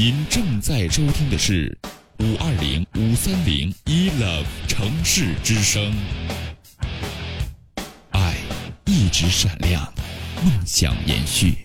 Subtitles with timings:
[0.00, 1.76] 您正在收听的是
[2.20, 5.92] 五二零五三零一 love 城市之声，
[8.10, 8.36] 爱
[8.84, 9.92] 一直闪亮，
[10.44, 11.56] 梦想延续。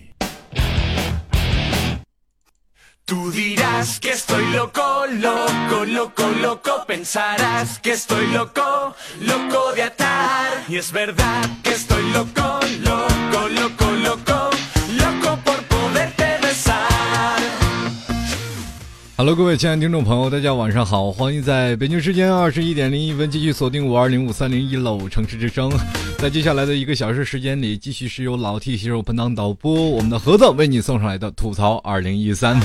[19.16, 25.70] Hello，各位亲爱的听众朋友，大家晚上好，欢迎在北京时间二十一点零一分继续锁定五二零五三零一楼城市之声。
[26.18, 32.60] 在接下来的一个小时时间里，继续是由老 T 携手本档导播我们的盒子为你送上来的吐槽二零一三。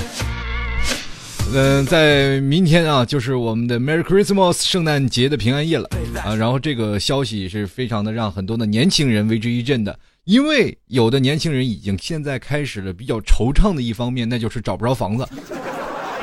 [1.53, 5.88] 嗯，在明天啊，就是我们的 Merry Christmas 圣诞节的平安夜了
[6.23, 6.33] 啊。
[6.33, 15.27] 然后这个消息是非常的让很多的年轻人为之一振的，因为有的年轻人已经现在开始了比较惆怅的一方面，那就是找不着房子。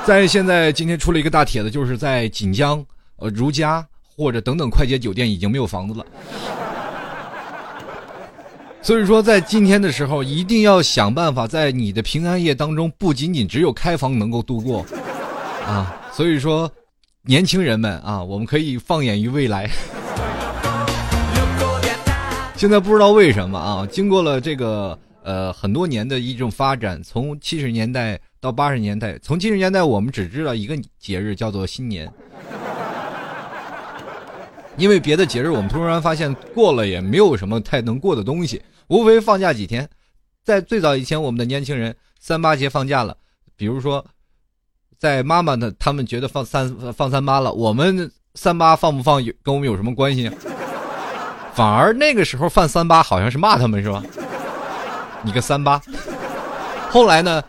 [0.07, 2.85] 在现在今天出了一个大帖子，就是在锦江、
[3.17, 3.85] 呃如家
[4.17, 6.07] 或者等等快捷酒店已经没有房子了。
[8.81, 14.87] 所以说，在今天的时候，一定要想办法，在你的平安夜当中，不仅仅只有开房能够度过，
[15.67, 16.71] 啊，所以说，
[17.23, 19.69] 年轻人们啊，我们可以放眼于未来。
[22.55, 32.09] 现在不知道为什么啊，经过了这个呃很多年的一种发展，从七十年代到八十年代，从七十年代我们只知道一个节日叫做新年，
[34.77, 39.89] 因为别的节日我们突然发现过了也没有什么太能过的东西，无非放假几天。
[40.45, 43.17] 在最早以前，我们的年轻人三八节放假了，
[43.57, 44.07] 比如说，
[44.97, 50.31] 在妈妈的他们觉得放三放三八了，我们三八放不放有跟我们有什么关系？
[51.53, 54.01] 反而那个时候放三八好像是骂他们是吧？
[55.23, 55.83] 你个三八。
[56.89, 57.43] 后来呢，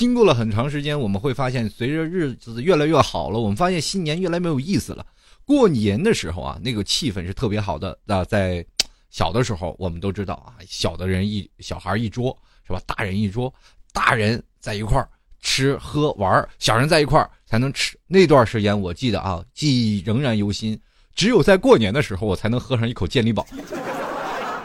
[0.00, 5.04] 经过了很长时间，我们会发现，随着日子越来越好了，我们发现新年越来越没有意思了。
[5.44, 7.98] 过年的时候啊，那个气氛是特别好的。
[8.06, 8.64] 啊，在
[9.10, 12.34] 小的时候，我们都知道啊，小的人一小孩一桌
[12.66, 12.80] 是吧？
[12.86, 13.52] 大人一桌，
[13.92, 15.06] 大人在一块儿
[15.42, 17.94] 吃喝玩，小人在一块儿才能吃。
[18.06, 20.80] 那段时间我记得啊，记忆仍然犹新。
[21.14, 23.46] 只有在过年的时候，我才能喝上一口健力宝。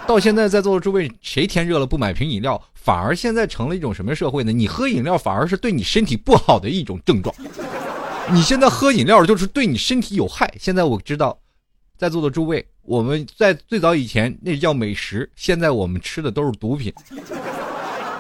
[0.08, 2.62] 到现在在座的诸位，谁天热了不买瓶饮料？
[2.74, 4.52] 反而现在成了一种什么社会呢？
[4.52, 7.34] 你喝饮料反而是对你身体不好的一种症状。
[8.32, 10.54] 你现在喝饮料就是对你身体有害。
[10.60, 11.38] 现在我知道，
[11.98, 16.94] 在座的诸位，我们在最早以前那叫美食，现在我们吃的都是毒品。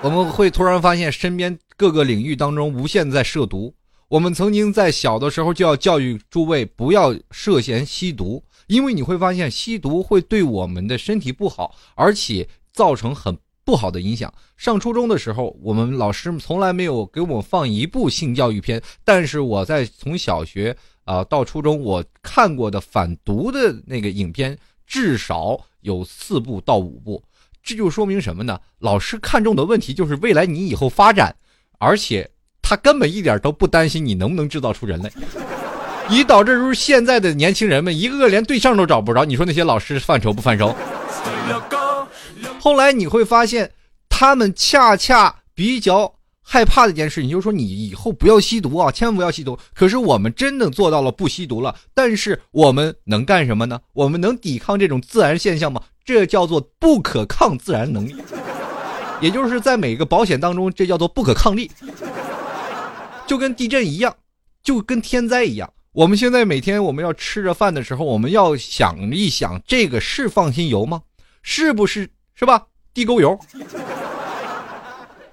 [0.01, 3.73] 我们会突然发现身边各个领域当中无限在涉毒。
[4.07, 14.33] 我们曾经在小的时候就要教育诸位不要涉嫌吸毒，因为你会发现吸毒会对我们的身体不好，而且造成很不好的影响。
[14.57, 27.23] 上初中的时候，我们老师从来没有给我们放一部性教育片，但是我在从小学啊、到初中，我看过的反毒的那个影片至少有四部到五部。
[27.63, 28.59] 这就说明什么呢？
[28.79, 31.35] 老师看重的问题就是未来你以后发展，
[31.77, 32.29] 而且。
[32.67, 35.11] 他根本一点都不担心你能不能制造出人类，
[36.09, 39.25] 以导致如现在的年轻人们一个个连对象都找不着。
[39.25, 40.75] 你说那些老师犯愁不犯愁？
[42.59, 43.71] 后来你会发现，
[44.09, 49.57] 他们恰恰比较害怕的一件事情，就是说你以后不要吸毒啊，千万不要吸毒。
[49.73, 53.79] 可是我们真的做到了不吸毒了，但是我们能干什么呢？
[53.93, 55.81] 我们能抵抗这种自然现象吗？
[56.03, 58.15] 这叫做不可抗自然能力，
[59.21, 61.71] 也就是在每个保险当中，这叫做不可抗力。
[63.27, 64.15] 就跟地震一样，
[64.63, 65.67] 就跟天灾一样。
[65.95, 71.01] 我们现在每天我们要吃着饭的时候，我们要想一想，这个是放心油吗？
[71.41, 72.67] 是不是是吧？
[72.93, 73.39] 地沟油。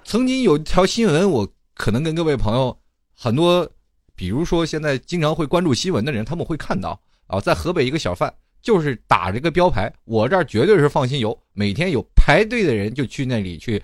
[0.05, 1.45] 曾经有一条新闻，我
[1.75, 2.77] 可能跟各位朋友
[3.13, 3.69] 很多，
[4.15, 13.83] 比如说现在经常会关注新闻的人，他们会看到啊，在河北一个小贩就是打这个标牌，我这儿绝对是放心油，每天有排队的人就去那里去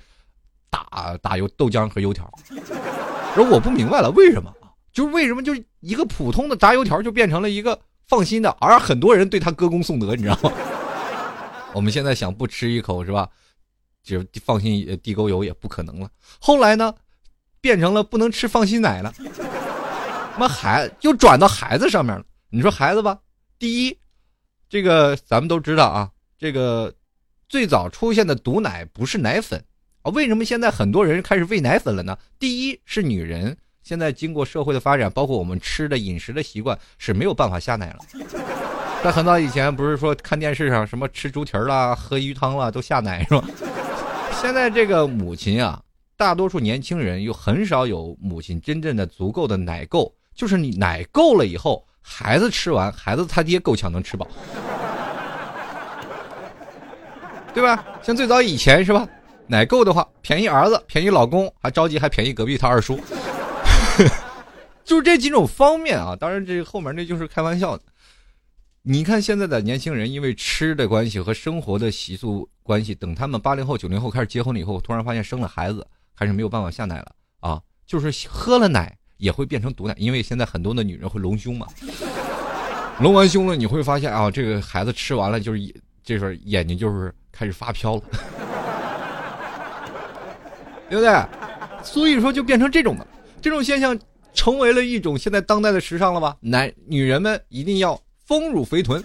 [0.69, 2.31] 打打油豆浆和油条。
[3.35, 4.49] 而我不明白了，为什么？
[4.99, 10.51] 就是为什么就是一个普通的炸油条就变成了一个放心的，而很多人对他歌功颂德，你知道吗？
[11.73, 13.29] 我们现在想不吃一口是吧？
[14.03, 16.09] 就放心地沟油也不可能了。
[16.37, 16.93] 后来呢，
[17.61, 19.13] 变成了不能吃放心奶了。
[20.37, 22.25] 妈孩又转到孩子上面了。
[22.49, 23.17] 你说孩子吧，
[23.57, 23.97] 第一，
[24.67, 26.93] 这个咱们都知道啊，这个
[27.47, 29.63] 最早出现的毒奶不是奶粉
[30.01, 30.11] 啊。
[30.11, 32.17] 为什么现在很多人开始喂奶粉了呢？
[32.37, 37.99] 第一是女人现在经过社会的发展，包括我们吃的饮食的习惯是没有办法下奶了。
[39.03, 43.43] 在很早以前，不是说看电视上什么吃猪蹄儿啦、喝鱼汤啦都下奶是吧？
[44.41, 45.81] 现在这个母亲啊，
[46.17, 54.27] 大多数年轻人又很少有母亲真正的足够的奶够，就是你奶够了以后，孩子吃完，孩子他爹够呛能吃饱，
[57.53, 57.83] 对吧？
[58.01, 59.07] 像最早以前是吧？
[59.47, 62.99] 奶够的话，便宜儿子，便宜老公，还着急还便宜隔壁他二叔，
[64.83, 66.15] 就是这几种方面啊。
[66.15, 67.83] 当然，这后面那就是开玩笑的。
[68.81, 75.85] 你看现在的年轻人，因为吃的关系和生活的习俗关系，等他们八零后、九零后开始结婚了以后，突然发现生了孩子，
[76.17, 77.11] 开始没有办法下奶了
[77.41, 77.61] 啊！
[77.85, 81.67] 就是喝了奶也会变成毒奶，因为现在很多的女人会隆胸嘛，
[83.01, 85.59] 隆完胸了，你会发现啊，这个孩子吃完了就是
[86.03, 88.01] 这时候眼睛就是开始发飘了，
[90.89, 91.25] 对不对？
[91.83, 93.05] 所以说就变成这种的，
[93.41, 93.97] 这种现象
[94.33, 96.37] 成为了一种现在当代的时尚了吧？
[96.41, 97.99] 男女人们一定要。
[98.25, 99.03] 丰乳肥臀，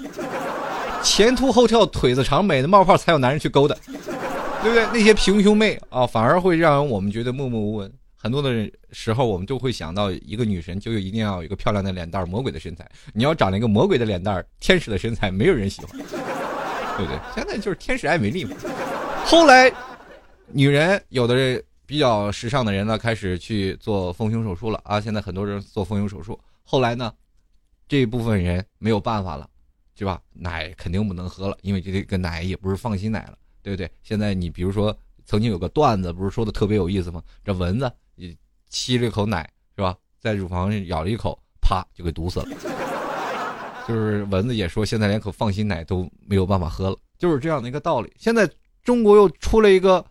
[1.02, 4.86] 前凸后翘，腿子长，美的冒泡，才有男人去勾搭，对不对？
[4.92, 7.90] 那些平胸妹啊，反而会让我们觉得默默无闻。
[8.18, 12.86] 很多的时候，我们就会想到，一个女神就一定要有一个漂亮的脸蛋，魔鬼的身材。
[13.14, 17.18] 你要长了一个魔鬼的脸蛋，天使的身材，没有人喜欢，对不对？
[17.34, 18.54] 现在就是天使爱美丽嘛。
[19.24, 19.72] 后来，
[20.52, 21.62] 女人有的
[21.94, 25.00] 比较时尚的人呢，开始去做丰胸手术了啊。
[25.00, 27.14] 现在很多人做丰胸手术，后来呢？
[27.86, 29.48] 这部分人没有办法了，
[29.96, 30.20] 是吧？
[30.32, 33.88] 奶肯定不能喝了，因为这个奶也不是放心奶了，对不对？
[34.02, 34.92] 现在你比如说，
[35.24, 37.22] 曾经有个段子，不是说的特别有意思吗？
[37.44, 38.36] 这蚊子你
[38.70, 39.96] 吸了一口奶，是吧？
[40.18, 42.46] 在乳房咬了一口，啪就给毒死了。
[43.86, 48.12] 就是蚊子也说，现在连口放心奶都没有办法喝了，就是这样的一个道理。
[48.18, 48.50] 现在
[48.82, 50.04] 中国又出了一个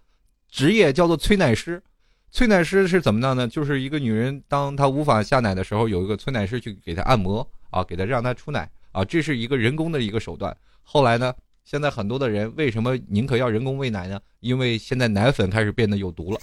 [0.53, 1.81] 职业，叫做催奶师。
[2.29, 3.47] 催奶师是怎么样呢？
[3.47, 7.45] 就是一个女人，当她无法下奶的时候，有一个催奶师去给她按摩。
[7.71, 10.55] 啊，给她让她出奶啊，这是一个人工的一个手段。
[10.83, 11.33] 后来呢，
[11.65, 14.19] 现在很多的人为什么宁可要人工喂奶呢？
[14.41, 16.39] 因为现在奶粉开始变得有毒了，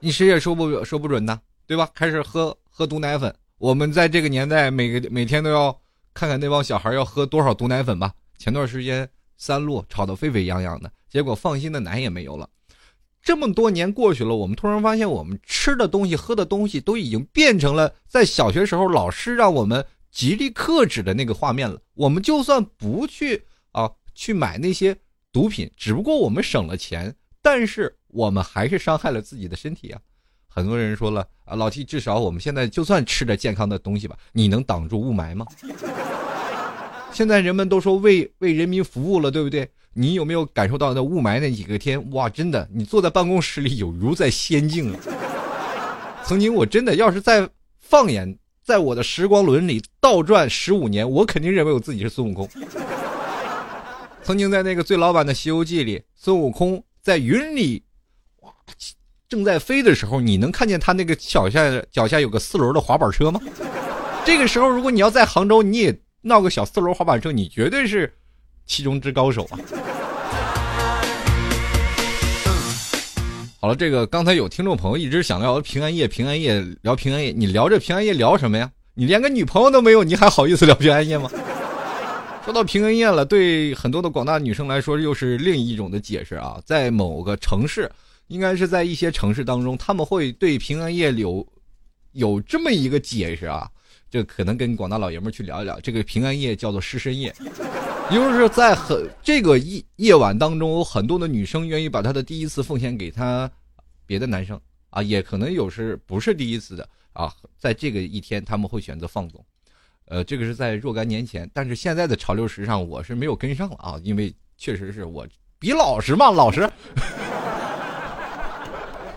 [0.00, 1.86] 你谁也说不说不准呢，对吧？
[1.94, 3.34] 开始喝喝毒奶粉。
[3.58, 5.78] 我们在这个年代，每个每天都要
[6.14, 8.10] 看看那帮小孩要喝多少毒奶粉吧。
[8.38, 9.06] 前段时间
[9.36, 12.48] 三鹿炒得沸沸扬扬的，结果放心的奶也没有了。
[13.20, 21.78] 这么多年过去了，我们突然发现，我们吃的东西、喝的东西都已经变成了在小学时候老师让我们极力克制的那个画面了。
[21.94, 24.96] 我们就算不去啊，去买那些
[25.32, 30.00] 毒品，只不过我们省了钱，但是我们还是伤害了自己的身体啊。
[30.48, 35.44] 很多人说了啊，老 T，至少我们现在就算吃着健康的东西吧，你能挡住雾霾吗？
[37.12, 39.68] 现在人们都说为为人民服务了，对不对？
[39.94, 42.10] 你有没有感受到那雾霾那几个天？
[42.12, 44.98] 哇，真的，你坐在办公室里有如在仙境啊！
[46.24, 47.48] 曾经我真的要是再
[47.80, 52.48] 放眼在我的时光轮里倒转十五年，我肯定认为我自己是孙悟空。
[54.22, 57.82] 曾经在那个最老版的《西游记》里，孙悟空在云里
[58.42, 58.52] 哇
[59.26, 63.40] 正在飞的时候，你能看见他那个脚下脚下有个四轮的滑板车吗？
[64.26, 68.17] 这个时候，如果你要在杭州，你也闹个小四轮滑板车，你绝对是
[68.68, 69.58] 其中之高手啊！
[73.58, 78.70] 好了，这个刚才有听众朋友一直想聊平安夜，平安夜聊平安夜，你聊这平安夜聊什么呀？
[78.94, 81.28] 你连个女朋友都没有，你还好意思聊平安夜吗？
[82.44, 86.60] 说到平安夜了，对很多的广大女生来说，又是另一种的解释啊。
[86.64, 87.90] 在某个城市，
[88.28, 91.44] 应该是在一些城市当中，他们会对平安夜有
[92.12, 93.68] 有这么一个解释啊。
[94.10, 97.34] 这可能跟广大老爷们去聊一聊，这个平安夜叫做失身夜。
[98.10, 103.50] 就是在很这个夜夜晚当中，有很多的女生愿意把她的第一次奉献给她
[104.06, 109.44] 别的男生啊，也可能有是不是第一次的啊，在这个一天他们会选择放纵，
[110.06, 115.26] 呃，这个是在若干年前，但是现在的潮流时尚我是没有跟上了啊，因为确实是我
[115.58, 116.66] 比老实嘛，老实，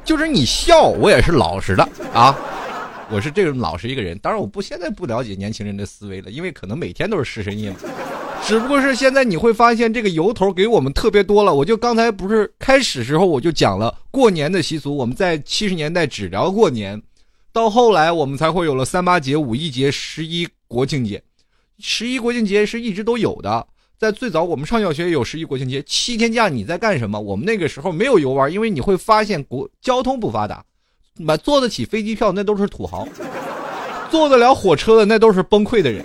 [0.03, 2.37] 就是你笑我也是老实的啊。
[3.13, 7.77] 我是这种老实一个人，当然我不现在不了解年轻人的思维了，因为可能每天都是失身夜嘛。
[8.43, 11.53] 只不过是现在你会发现这个由头给我们特别多了。
[11.53, 17.01] 我就刚才不是开始时候我就讲了过年的习俗，我们在七十年代只聊过年，
[17.51, 21.21] 到后来我们才会有了三八节、五一节、十一国庆节。
[21.79, 23.67] 十一国庆节是一直都有的，
[23.99, 27.19] 在最早我们上小学有十一国庆节，七天假你在干什么？
[27.19, 30.63] 我们那个时候没有游玩，因为你会发现国交通不发达，
[31.17, 33.07] 买坐得起飞机票那都是土豪，
[34.09, 36.03] 坐得了火车的那都是崩溃的人。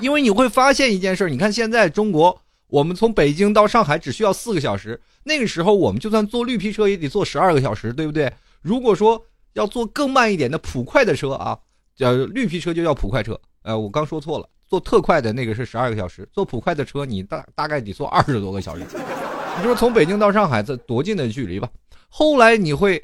[0.00, 8.32] 因为你会发现一件事，你看现在中国，我们从北京到上海只需要四个小时，那个时候我们就算坐绿皮车也得坐十二个小时，对不对？
[8.62, 9.20] 如果说
[9.54, 11.58] 要坐更慢一点的普快的车啊，
[11.96, 14.48] 叫绿皮车就叫普快车，呃，我刚说错了。
[14.68, 18.82] 坐特快的那个是十二个小时，坐普快的车你大大概得坐二十多个小时。
[19.56, 21.68] 你说从北京到上海这多近的距离吧？
[22.08, 23.02] 后来你会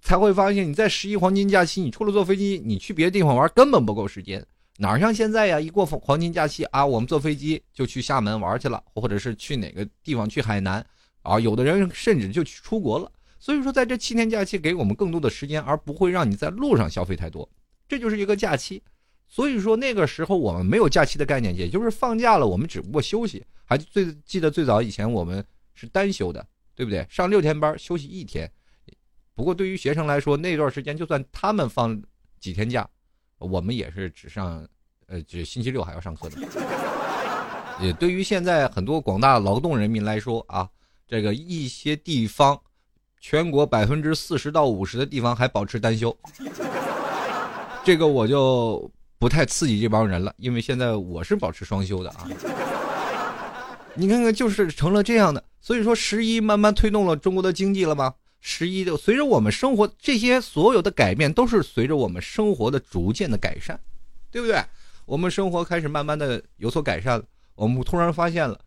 [0.00, 4.44] 才会发现，你在十一黄金假期，你除了坐飞机，你去别的地方玩根本不够时间。
[4.78, 5.60] 哪像现在呀？
[5.60, 10.84] 一过黄金假期啊，我们坐飞机就去厦门玩去了，或者是去哪个地方去海南
[11.22, 11.38] 啊？
[11.38, 13.12] 有的人甚至就去出国了。
[13.38, 17.46] 所以说，在这七天假期给我们更多的时间，而不会让你在路上消费太多。
[17.86, 18.82] 这就是一个假期。
[19.28, 23.44] 所以说那个时候我们没有假期的概念，也就是放假了，我们只不过休息。
[23.64, 27.06] 还最记得最早以前我们是单休的，对不对？
[27.08, 28.50] 上六天班休息一天。
[29.34, 32.00] 不过对于学生来说，那段时间就算他们放
[32.38, 32.88] 几天假，
[33.38, 34.66] 我们也是只上，
[35.06, 36.36] 呃，只星期六还要上课的。
[37.80, 40.68] 也对于现在很多广大劳动人民来说啊，
[41.06, 42.60] 这个一些地方，
[43.20, 46.16] 全国百分之四十到五十的地方还保持单休，
[47.84, 48.90] 这个我就。
[49.20, 52.26] 不太刺激这帮人了，因为现在我是保持双休的啊。
[53.92, 58.14] 你看看，就是成了这样的，所以说十一慢慢推动了中国的经济了吗？
[58.40, 63.78] 十一的随着我们生活这些所有的改变，都是随着我们生活的逐渐的改善，
[64.30, 64.62] 对不对？
[65.04, 67.24] 我们生活开始慢慢的有所改善了。
[67.54, 68.58] 我们突然发现了，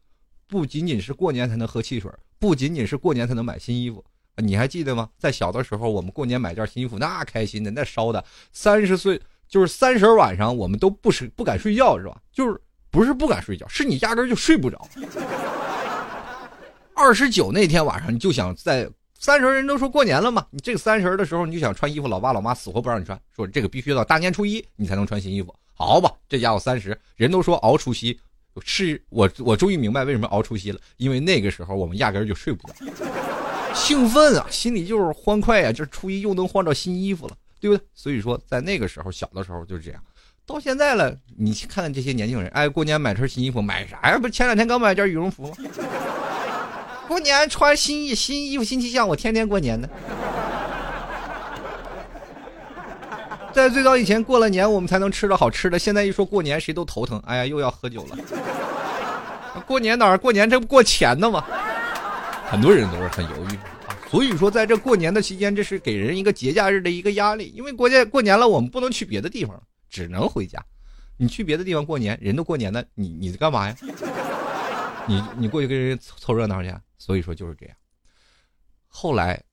[0.48, 4.04] 不仅仅是过年才能喝汽水，不仅仅是过年才能买新衣服。
[4.38, 5.10] 你还记得吗？
[5.18, 9.22] 在小的时候，我们过年买件新衣服，那开心的，那烧的三十岁。
[9.46, 12.20] 就是三十晚上，我们都不是不敢睡觉，是吧？
[12.32, 14.88] 就是不是不敢睡觉，是你压根就睡不着。
[16.96, 18.90] 二十九那天晚上，你就想在
[19.24, 25.56] 三十人都说过年了嘛，你这个三十的时候，你就想穿衣服，老爸老妈死活不让你穿，说这个必须到大年初一你才能穿新衣服。
[25.74, 28.20] 好吧，这家伙三十人都说熬除夕，
[28.66, 32.74] 是我我终于明白为什么熬除夕了，因为那个时候我们压根就睡不着，
[33.74, 37.38] 兴奋啊， 心里就是欢快呀，就是初一又能换着新衣服了。
[37.62, 37.86] 对不对？
[37.94, 40.04] 所以说，在那个时候，小的时候就是这样。
[40.46, 44.20] 到现在了，你看看这些年轻人，哎，过年买身新衣服，买啥呀？
[44.20, 45.56] 不前两天刚买件羽绒服吗？
[47.08, 49.88] 过年穿新衣新衣服新气象，我天天过年呢。
[53.54, 55.78] 在最早以前，过了年我们才能吃到好吃的。
[55.78, 57.22] 现在一说过年，谁都头疼。
[57.26, 58.18] 哎呀，又要喝酒了。
[59.68, 60.18] 过年哪儿？
[60.18, 61.46] 过年这不过钱呢吗？
[62.48, 63.60] 很多人都是很犹豫。
[64.10, 70.60] 所以说，在这过年的期间，这是给人一个节假日的一个压力，因为国家过年了，我们不能去别的地方，只能回家。
[71.18, 73.76] 你去别的地方过年，人都过年了，你你干嘛呀？
[75.06, 76.74] 你你过去跟人凑热闹去？
[77.04, 77.76] 所以说就是这样。
[78.88, 79.44] 后来，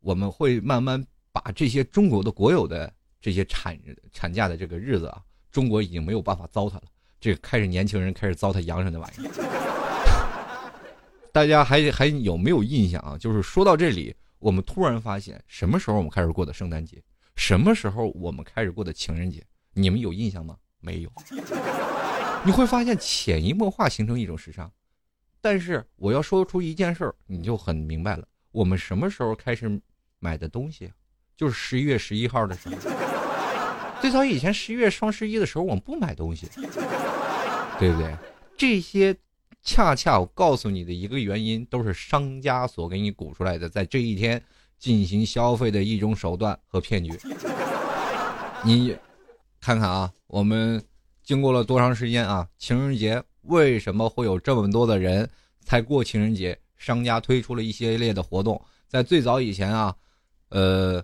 [0.00, 3.74] 我们会慢慢把这些中国的国有的这些产
[4.12, 6.82] 产假的这个日子啊，中国已经没有办法糟蹋了，
[7.18, 9.30] 这开始年轻人开始糟蹋洋人的玩意儿。
[11.32, 13.16] 大家还还有没有印象啊？
[13.16, 17.02] 就是说到这里，我们突然发现，什么时候我们开始过的圣诞节？
[17.34, 19.42] 什么时候我们开始过的情人节？
[19.72, 20.58] 你们有印象吗？
[20.80, 21.10] 没有。
[22.44, 24.70] 你会发现潜移默化形成一种时尚。
[25.44, 28.26] 但是我要说出一件事儿，你就很明白了。
[28.50, 29.78] 我们什么时候开始
[30.18, 30.90] 买的东西？
[31.36, 32.74] 就是十一月十一号的时候。
[34.00, 36.48] 最早以前十一月双十一的时候，我们不买东西，
[37.78, 38.16] 对不对？
[38.56, 39.14] 这些。
[39.66, 44.42] 恰恰我告诉你的一个原因，都是商家所给你鼓出来的，在这一天
[44.78, 47.18] 进行消费的一种手段和骗局。
[48.62, 48.94] 你
[49.62, 50.82] 看看啊，我们
[51.22, 52.46] 经过了多长时间啊？
[52.58, 55.28] 情人节为什么会有这么多的人
[55.60, 56.58] 才过情人节？
[56.76, 59.94] 商家推出了一系列的活动，在最早以前啊，
[60.50, 61.02] 呃，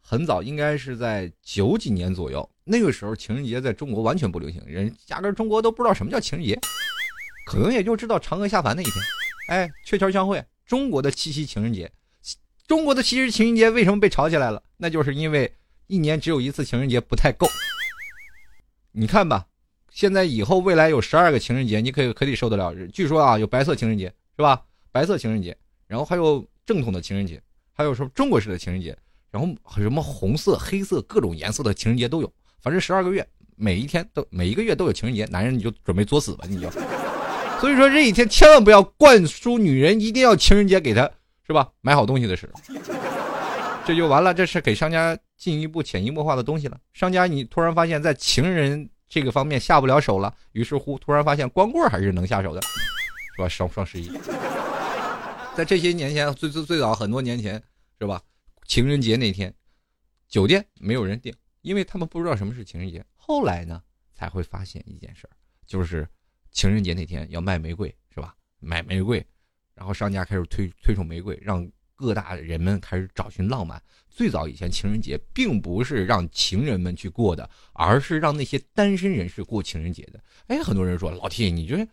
[0.00, 6.58] 很早，应该是在九几年左右，那个时候情人节在中国完全不流行，人压根中国都不知道什么叫情人节。
[7.46, 8.94] 可能也就知道嫦娥下凡那一天，
[9.48, 11.92] 哎，鹊桥相会，中国的七夕情人节，
[12.66, 14.62] 中国的七夕情人节为什么被炒起来了？
[14.78, 15.54] 那就是因为
[15.88, 17.46] 一年只有一次情人节不太够。
[18.92, 19.48] 你看吧，
[19.94, 22.74] 现在以后未来有十二个情人节，你可以可以受得了。
[22.92, 24.60] 据说啊，有白色情人节是吧？
[24.90, 27.40] 白色情人节，然后还有正统的情人节，
[27.72, 28.96] 还有什么中国式的情人节，
[29.30, 29.48] 然后
[29.80, 32.32] 什么红色、黑色各种颜色的情人节都有。
[32.60, 33.24] 反正十二个月，
[33.54, 36.68] 每一天都每一个月都有情人节，男人你就准备作死吧，你就。
[37.60, 41.08] 所以说这一天千万不要灌输女人一定要情人节给她
[41.46, 42.50] 是吧买好东西的事，
[43.86, 44.34] 这就完了。
[44.34, 46.76] 这是给商家进一步潜移默化的东西了。
[46.94, 52.60] 商家你突然发现，在情人这个方面下不了手了，于是乎突然发现光棍还是能下手的，
[53.36, 53.48] 是吧？
[53.48, 54.10] 双双十一，
[55.56, 57.62] 在这些年前，最最最早很多年前，
[58.00, 58.20] 是吧？
[58.66, 59.54] 情人节那天，
[60.28, 63.04] 酒店没有人订，因为他们不知道什么是情人节。
[63.14, 63.82] 后来呢，
[64.14, 66.08] 才会发现一件事儿，就是
[66.50, 68.34] 情人节那天要卖玫瑰，是吧？
[68.58, 69.24] 买玫瑰，
[69.74, 73.80] 然后商家开始推推崇玫瑰，让各大人们开始找寻浪漫。
[74.14, 80.20] 最早以前，情人节并不是让情人们去过的，而是让那些单身人士过情人节的。
[80.46, 81.84] 哎，很多人说老 T，你这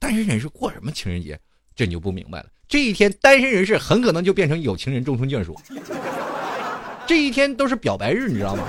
[0.00, 1.38] 单身人士过什么情人节？
[1.76, 2.46] 这你就不明白了。
[2.66, 5.56] 这一天，单身人士很可能就变成有情人终成眷属。
[7.06, 8.64] 这一天都是表白日，你知道吗？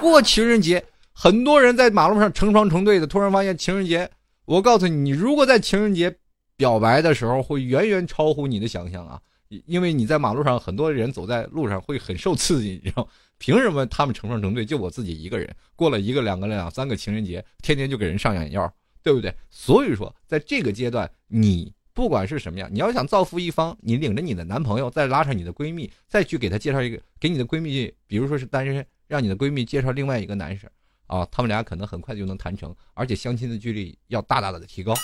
[0.00, 4.08] 过情人节，很多人在马路上成双成对的，突然发现情人节。
[4.44, 6.14] 我告诉你，你如果在情人节
[6.56, 9.20] 表白的时候，会远远超乎你的想象啊！
[9.48, 13.08] 因为你在马路上，很多人走在路上会很受刺激，你知道？
[13.38, 18.72] 凭什么他们成双成对，就我自己一个人过了一个、两个、两三个情人节，天天就给人上眼药，
[19.02, 19.34] 对不对？
[19.50, 30.70] 所以说，在这个阶段，你不管是什么样，你要想造福一方，你领着你的男朋友，再拉上你的闺蜜，再去给他介绍一个，给你的闺蜜，比如说是单身，让你的闺蜜介绍另外一个男生，
[31.06, 34.94] 啊，他们俩可能很快就能谈成，而且相亲的距离要大大的提高。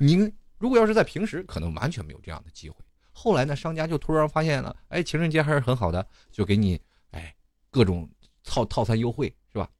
[0.00, 2.76] 您如果要是在平时，可能完全没有这样的机会。
[3.16, 6.78] 后来呢，商家就突然发现了，哎，情人节还是很好的，就给你，
[7.12, 7.34] 哎，
[7.70, 8.06] 各种
[8.42, 9.70] 套套餐优惠，是吧？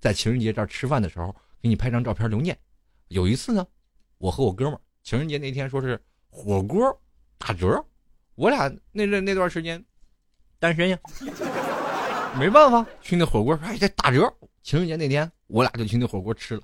[0.00, 2.56] 在情人节这儿吃饭的时候，给你拍张照片留念。
[3.08, 3.66] 有一次呢，
[4.18, 6.98] 我和我哥们儿情人节那天说是火锅
[7.36, 7.84] 打折，
[8.36, 9.84] 我俩那那那段时间
[10.58, 10.98] 单身呀，
[12.38, 14.32] 没办法去那火锅，哎，这打折。
[14.62, 16.62] 情人节那天，我俩就去那火锅吃了。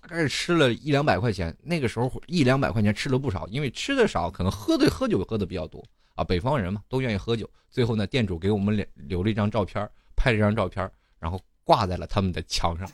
[0.00, 5.84] 大概是吃了一两百块钱，那个时候一两百块钱吃了不少，因为吃的少，可能喝的喝酒喝的比较多
[6.14, 6.24] 啊。
[6.24, 7.48] 北方人嘛，都愿意喝酒。
[7.70, 12.88] 最后呢，店主给我们留留了一张照片，拍了一张照片，然后挂在了他们的墙上。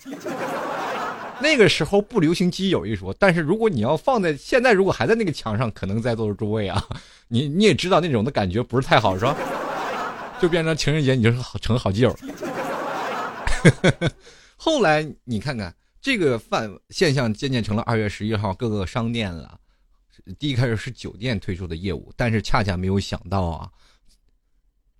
[1.41, 6.85] 那个时候不流行基友一说，但是如果你要放在现在，如果还在那个墙上，可能在座的诸位啊，
[7.29, 9.37] 你你也知道那种的感觉不是太好，是吧？
[10.41, 12.15] 就变成情人节，你就是好成好基友。
[14.57, 15.73] 后来你看看。
[16.01, 19.59] 这个范现象渐渐成了二月十一号各个商店了。
[20.39, 23.71] 第一开始是酒店推出的业务，但是恰恰没有想到啊，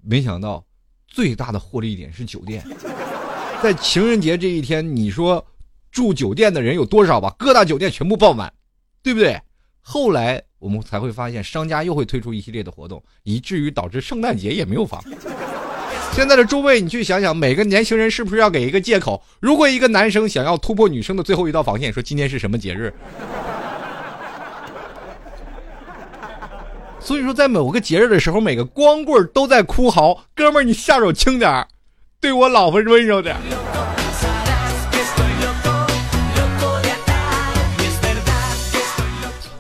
[0.03, 0.65] 没想到
[1.07, 2.65] 最大的获利点是酒店。
[3.63, 5.45] 在情人节这一天，你说
[5.91, 7.35] 住酒店的人有多少吧？
[7.39, 8.53] 各大酒店全部爆满，
[9.03, 9.41] 对不对？
[9.81, 15.03] 后来我们才会发现，商家又会推出一系列的活动，以至于导致圣诞节也没有放。
[16.19, 19.23] 现在的诸位，你去想想，每个年轻人是不是要给一个借口？
[19.39, 22.93] 如果一个男生想要突破女生的最后一道防线，说今天是什么节日？
[26.99, 31.69] 所以说，在某个节日的时候，每个光棍都在哭嚎：“哥们儿，你下手轻点儿
[32.21, 33.37] 对我老婆温柔点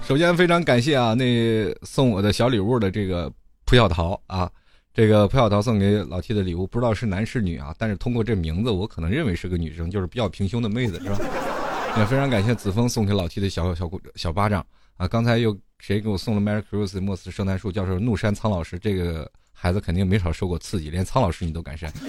[0.04, 3.30] 首先，非常感谢啊，那送我的小礼物的这个
[3.64, 4.50] 蒲小桃啊。
[4.94, 7.72] 这个朴小桃送给老 T 的礼物，不知道是男是女啊？
[7.78, 11.18] 但是通过这名字，我可能认为是个女生，就是比较平胸的妹子，是吧？
[11.96, 14.64] 也非常感谢子枫送给老 T 的小小小巴掌
[14.96, 15.06] 啊！
[15.06, 17.70] 刚才又谁给我送了 Merry Christmas 莫斯圣诞树？
[17.70, 21.92] 教授怒山苍老师，这个孩子肯定没少受过刺激，连苍老师你都敢扇。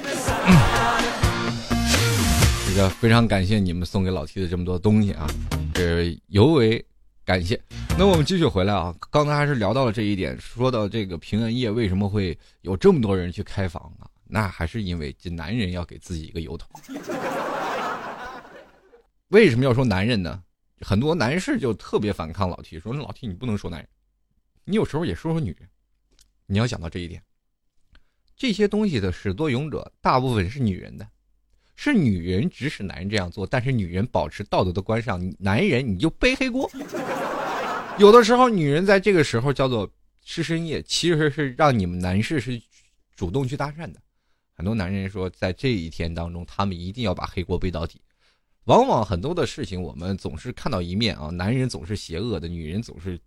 [2.67, 5.27] 这个非常感谢你们送给老 T 的这么多东西啊，
[5.73, 6.83] 这尤为。
[7.29, 7.61] 感谢，
[7.95, 8.91] 那我们继续回来啊。
[9.11, 14.09] 刚才还是聊到了这一点，说到这个平安夜为什么会有这么多人去开房啊？
[14.25, 16.67] 那还是因为这男人要给自己一个由头。
[19.29, 20.41] 为什么要说男人呢？
[20.81, 23.87] 很多男士就特别反抗老 T，说老 T 你不能说男人，
[24.63, 25.69] 你有时候也说说女人。
[26.47, 27.21] 你要想到这一点，
[28.35, 31.07] 这些东西的始作俑者大部分是女人的。
[31.81, 36.69] 是女人指使男人这样做，但是女人保持道德的关上，男人你就背黑锅。
[37.97, 39.89] 有的时候，女人在这个时候叫做
[40.25, 42.61] 师深夜，其实是让你们男士是
[43.15, 44.01] 主动去搭讪的。
[44.51, 48.01] 很多男人说，在这一天当中，他们一定要把黑锅背到底。
[48.65, 53.17] 往往很多的事情，我们总是看到一面啊，男人总是邪恶的，女人总是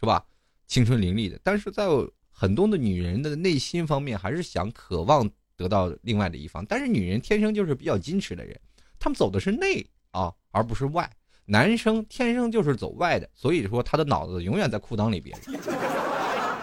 [0.00, 0.24] 是吧，
[0.66, 1.38] 青春凌厉的。
[1.42, 1.86] 但是在
[2.30, 5.30] 很多的女人的内心方面，还是想渴望。
[5.58, 8.56] 得到另外的一方，但是女人天生就是比较矜持的人，
[8.96, 11.10] 他们走的是内啊，而不是外。
[11.46, 15.36] 男生天生就是走外的，所以说他的脑子永远在裤裆里边。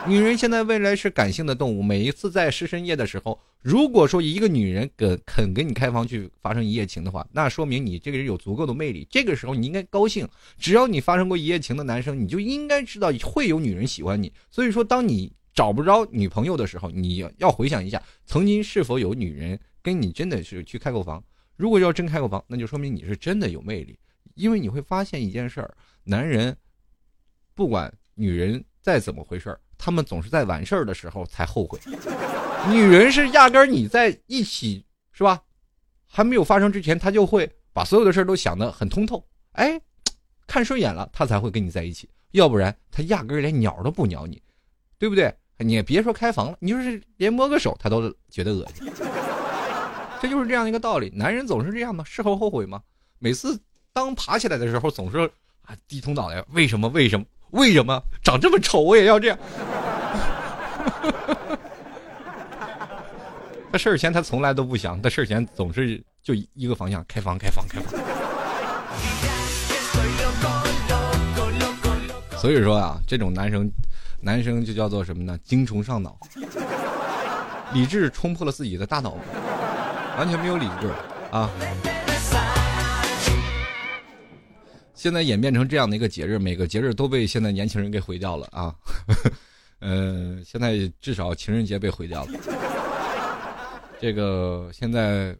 [0.07, 9.05] 女人现在未来是感性的动物，每一次在师深夜的时候，如果说一个女人跟肯跟你开房去发生一夜情的话，那说明你这个人有足够的魅力。
[9.09, 10.25] 这个时候你应该高兴，
[10.57, 14.31] 只要你发生过一夜情的男生，你就应该知道会有女人喜欢你。
[14.49, 15.33] 所以说，当你。
[15.55, 21.23] 找不着女朋友的时候，你要回想一下，曾经是否有女人跟你真的是去开过房？
[21.55, 23.97] 如果要真开过房，那就说明你是真的有魅力，
[24.33, 26.55] 因为你会发现一件事儿：男人
[27.53, 31.79] 不管女人再怎么回事儿，他们总是在完事儿的时候才后悔。
[32.69, 35.41] 女人是压根儿你在一起是吧，
[36.05, 39.25] 还没有发生之前，她就会把所有的事儿都想得很通透。
[39.53, 39.79] 哎，
[40.47, 44.43] 看顺眼了，她才会跟你在一起，要不然她压根儿连鸟都不鸟你，
[44.99, 45.33] 对不对？
[45.57, 48.91] 你也别说开房了，你就是连摸个手，他都觉得恶心。
[50.21, 52.81] 这就是这样一个道理，男人总是这样嘛，事后后悔嘛。
[53.19, 53.59] 每次
[53.93, 55.19] 当爬起来的时候，总是
[55.61, 56.87] 啊低头脑袋，为什么？
[56.89, 57.25] 为什么？
[57.51, 59.37] 为什么长这么丑我也要这样？
[63.71, 67.99] 他事儿前他从来都不想，他事儿前总是就一个方向，开房，开房，开房。
[72.37, 73.69] 所以说啊，这种男生，
[74.21, 75.37] 男生就叫做什么呢？
[75.43, 76.17] 精虫上脑，
[77.73, 79.17] 理智冲破了自己的大脑。
[80.17, 80.89] 完全没有理智
[81.29, 81.49] 啊！
[84.93, 88.73] 现在演变成这样的一个节日，每个节日都被现在年轻人给毁掉了啊！
[89.79, 92.31] 呃，现在至少情人节被毁掉了。
[93.99, 95.35] 这个现在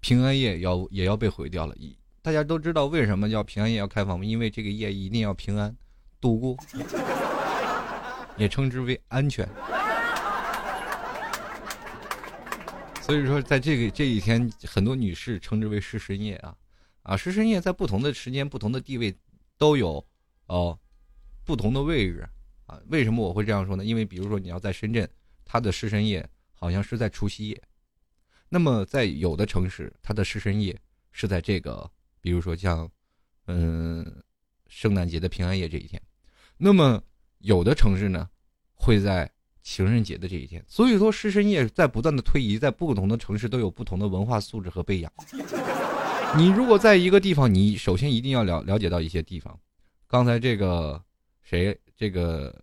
[0.00, 1.74] 平安夜要也要被毁掉了。
[2.22, 4.24] 大家都知道为什么叫平安夜要开放吗？
[4.24, 5.76] 因为这个夜一定要平安
[6.22, 6.56] 度过，
[8.36, 9.48] 也称之为安全。
[13.00, 16.56] 所以说，在这个这一天，很多女士称之为失身夜啊，
[17.02, 19.12] 啊，失身夜在不同的时间、不同的地位
[19.58, 20.06] 都有
[20.46, 20.78] 哦
[21.44, 22.28] 不同的位置
[22.66, 22.80] 啊。
[22.86, 23.84] 为什么我会这样说呢？
[23.84, 25.08] 因为比如说你要在深圳，
[25.44, 27.62] 它的失身夜好像是在除夕夜，
[28.48, 30.78] 那么在有的城市，它的失身夜
[31.10, 31.90] 是在这个，
[32.20, 32.88] 比如说像
[33.46, 34.22] 嗯
[34.68, 36.00] 圣诞节的平安夜这一天，
[36.56, 37.02] 那么
[37.40, 38.28] 有的城市呢
[38.74, 39.30] 会在。
[39.62, 45.12] 情人节的这一天，所以说师生夜在不断的推移，在不同的城市都有不同的文化素质和背养。
[46.34, 49.56] 你如果在一个地方，你首先一定要了了解到一些地方。
[50.08, 51.00] 刚才这个
[51.42, 52.58] 谁这个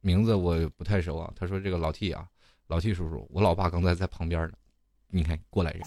[0.00, 2.26] 名字我不太熟啊，他说这个老 T 啊，
[2.68, 4.54] 老 T 叔叔，我老爸刚才在旁边呢，
[5.08, 5.82] 你看过来人。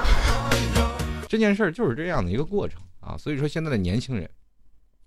[1.26, 4.28] 这件事儿就是这样的一个过程啊，所以说现在的年轻人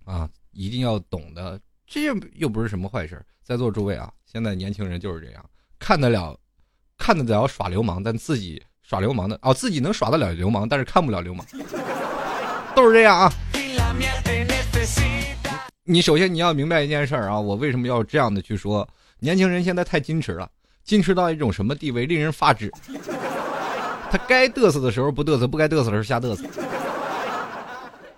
[0.04, 1.62] 啊，一定要懂得。
[1.88, 5.46] 这又不是什么坏事，在座诸位啊，现在年轻人就是这样，
[5.80, 6.38] 看得了，
[6.98, 11.46] 看得了耍流氓，但自己耍流氓的哦，自己能耍得了流氓，但是看不了流氓，
[12.76, 13.32] 都是这样啊。
[15.84, 18.88] 你首先你要明白一件事儿啊，我为什么要这样的去说？
[19.20, 20.50] 年轻人现在太矜持了，
[20.86, 22.72] 矜持到一种什么地位，令人发指。
[24.10, 26.44] 他该嘚瑟的时候不嘚瑟，不该嘚瑟的时候瞎嘚瑟。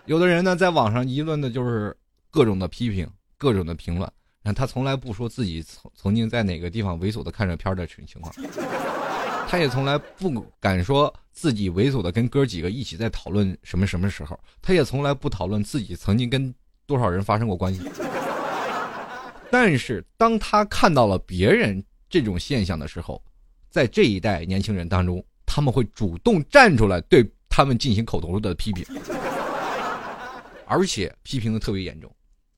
[0.06, 1.96] 有的人呢，在网上议论的就是
[2.32, 3.06] 各种的批评。
[3.38, 4.12] 各种的评论，
[4.56, 8.34] 他从来不说自己曾曾经在哪个地方猥琐的看着片的情情况，
[9.48, 16.54] 他也从来不敢说自己猥琐的跟哥几个一起在讨论什么什么时候，他也从来不讨论自己曾经跟
[16.86, 17.82] 多少人发生过关系。
[19.50, 23.22] 但是当他看到了别人这种现象的时候，
[23.70, 28.86] 在这一代年轻人当中，他们会主动站出来对他们进行口头的批评，
[30.66, 32.12] 而且批评的特别严重。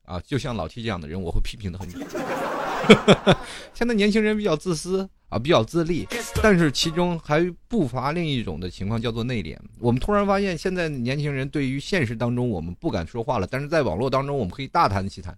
[0.10, 1.88] 啊，就像老 T 这样的人，我会批评的很。
[3.76, 6.08] 现在年轻人比较自私啊，比较自立，
[6.42, 9.56] 但是其中还不乏另一种的情况，叫做内敛。
[9.80, 15.38] 我们突然发现，现在年轻人对于现实当中我们不敢说话了，但是在网络当中我们可以大谈其谈。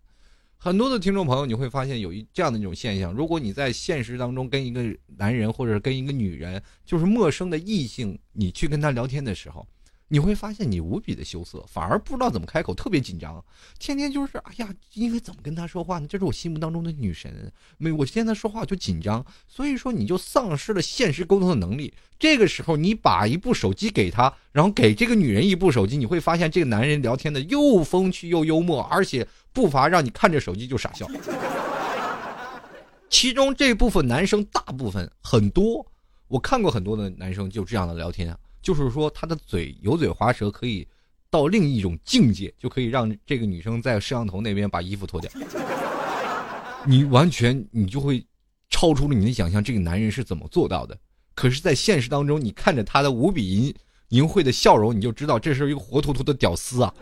[0.56, 4.82] 很多的听众朋友，你会发现有一这样的一种现象：如果你在现实当中跟一个
[5.18, 9.68] 男人或者跟一个女人，就是陌生的异性，你去跟他聊天的时候。
[10.14, 13.42] 你会发现你无比的羞涩，反而不知道怎么开口，特别紧张，
[13.80, 16.06] 天天就是哎呀，应该怎么跟他说话呢？
[16.06, 21.94] 这是我心目当中的女神，没我现在说话就紧张，所以说你就丧失了现实沟通的能力。
[22.20, 31.08] 这个时候，你把一部手机给他，然后给这个女人一部手机，你会发现这个男人聊天的又风趣又幽默，而且不乏让你看着手机就傻笑。
[33.10, 35.90] 其中这部分男生大部分很多，
[36.28, 38.38] 我看过很多的男生就这样的聊天啊。
[38.62, 40.88] 就是说，他的嘴油嘴滑舌，可以
[41.30, 45.32] 到另一种境界，就可以让这个女生在摄像头那边把衣服脱掉。
[46.86, 48.26] 你完全，你就会
[48.70, 50.98] 超出了你的想象，这个男人是怎么做到的？
[51.34, 53.74] 可是，在现实当中，你看着他的无比淫
[54.10, 56.94] 淫秽的笑容，你就知道这是一个活脱脱的屌丝啊！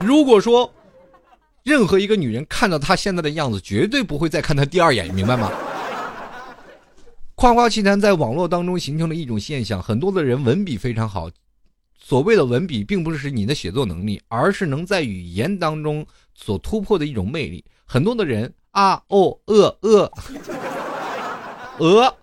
[0.00, 0.72] 如果说，
[1.62, 5.52] 任何一个女人看到他现在的样子，绝对不会再看他第二眼，明白吗？
[7.42, 11.28] 夸夸其谈在网络当中形成了一种现象，很多的人文笔非常好。
[11.98, 17.64] 所谓的文笔，并不是你的写作能力，而是能在语言当中所突破的一种魅力。
[17.84, 20.12] 很多的人啊哦呃呃，
[21.78, 22.16] 呃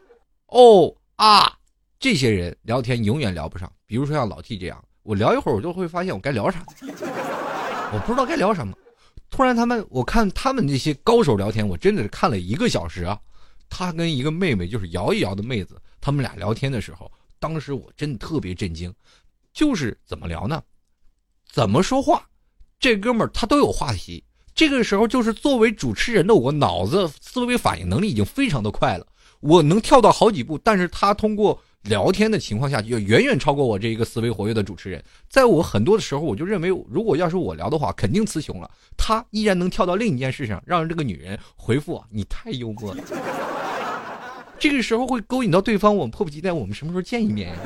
[0.48, 1.52] 哦啊，
[2.00, 3.70] 这些人聊天永远聊不上。
[3.86, 6.64] 比如说像老 T 这样，我聊一会儿，我就会发现我该聊啥，
[7.92, 8.74] 我不知道该聊什么。
[9.30, 13.20] 突然他们，我看他们那些高手聊天，我真的是看了一个小时啊。
[13.70, 18.94] 他跟一个妹妹，就是摇一摇的妹子，他们俩聊天的时候，当时我真的特别震惊，
[19.54, 20.62] 就是怎么聊呢？
[21.52, 22.28] 怎么说话？
[22.80, 24.24] 这哥们儿他都有话题。
[24.56, 29.08] 这个时候，就是作为主持人的我，脑子思维反应能力已经非常的快了，
[29.40, 30.58] 我能跳到好几步。
[30.58, 35.02] 但是他通过聊天的情况下，就远远超过我这一个思维活跃的主持人。
[35.30, 38.70] 在我很多的时候，我就认为，如果要是我聊的话，肯定词穷了。
[38.98, 43.04] 他依然能跳到另一件事上，让这个女人回复：“你太幽默了。”
[44.60, 47.56] 这个时候会勾引到对方，我迫不及待，我们什么时候见一面呀？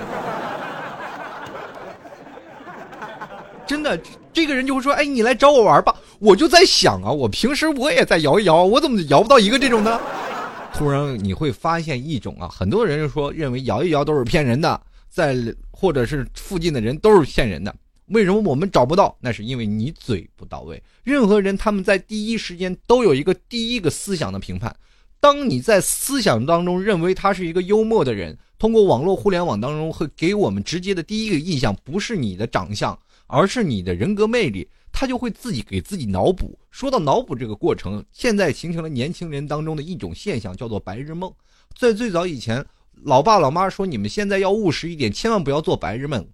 [3.66, 4.00] 真的，
[4.32, 10.00] 这个人就会说：“哎，你来找我玩吧。”我就在想啊，我平时我也在摇一摇，我怎么摇不到一个这种呢？
[10.74, 14.80] 突然你会发现一种啊，很多人说认为摇一摇都是骗人的，
[15.10, 15.36] 在
[15.72, 17.74] 或者是附近的人都是骗人的。
[18.08, 19.16] 为什么我们找不到？
[19.20, 20.82] 那是因为你嘴不到位。
[21.04, 24.76] 任何人他们在第一时间都有一个第一个思想的评判。
[25.24, 33.00] 当你在思想当中认为他是一个幽默的人，通过网络互联网当中会给我们直接的第一个印象不是你的长相。
[33.28, 36.60] 而是你的人格魅力，他就会自己给自己脑补。
[36.70, 41.34] 说到脑补这个过程，现在形成了年轻人当中的一种现象，叫做白日梦。
[41.80, 42.64] 在最早以前，
[43.04, 46.28] 老爸老妈说你们现在要务实一点，千万不要做白日梦。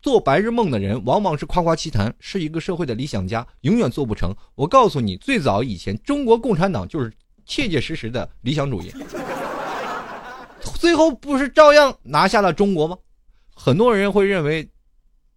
[0.00, 4.32] 做白日梦的人往往是夸夸其谈，是一个社会的理想家，永远做不成。
[4.54, 7.12] 我告诉你，最早以前，中国共产党就是
[7.44, 8.92] 切切实实的理想主义，
[10.76, 12.96] 最后不是照样拿下了中国吗？
[13.54, 14.68] 很多人会认为。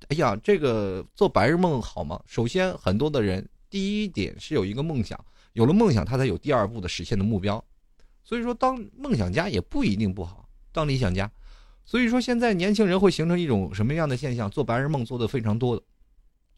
[0.09, 2.21] 哎呀，这个做白日梦好吗？
[2.27, 5.19] 首先，很多的人第一点是有一个梦想，
[5.53, 7.63] 有了梦想，他才有第二步的实现的目标。
[8.23, 11.31] 所以说，当梦想家也不一定不好，当理想家。
[11.85, 14.47] 所以说，现在年轻人会形成一种什么样的现象？
[14.47, 15.81] 做白日梦做的非常多的。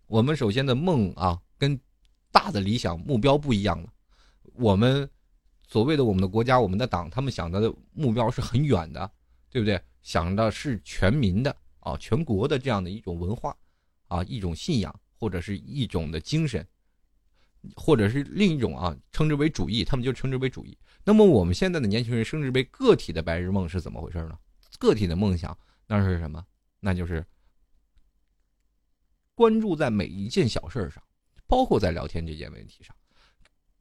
[0.07, 1.79] 我们首先的梦啊，跟
[2.33, 3.87] 大的理想目标不一样了。
[4.55, 5.09] 我们
[5.67, 9.11] 所谓的我们的国家、我们的党，他们想的目标是很远的，
[9.51, 9.79] 对不对？
[10.01, 11.55] 想的是全民的。
[11.79, 13.55] 啊，全国的这样的一种文化，
[14.09, 16.67] 啊，一种信仰，或者是一种的精神，
[17.77, 20.77] 或者是另一种啊，称之为主义，他们就称之为主义。
[21.05, 24.37] 那么我们现在的年轻人称之为个体的白日梦是怎么回事呢？
[24.77, 26.45] 个体的梦想那是什么？
[26.81, 27.25] 那就是
[29.33, 31.01] 关注在每一件小事上，
[31.47, 32.93] 包括在聊天这件问题上。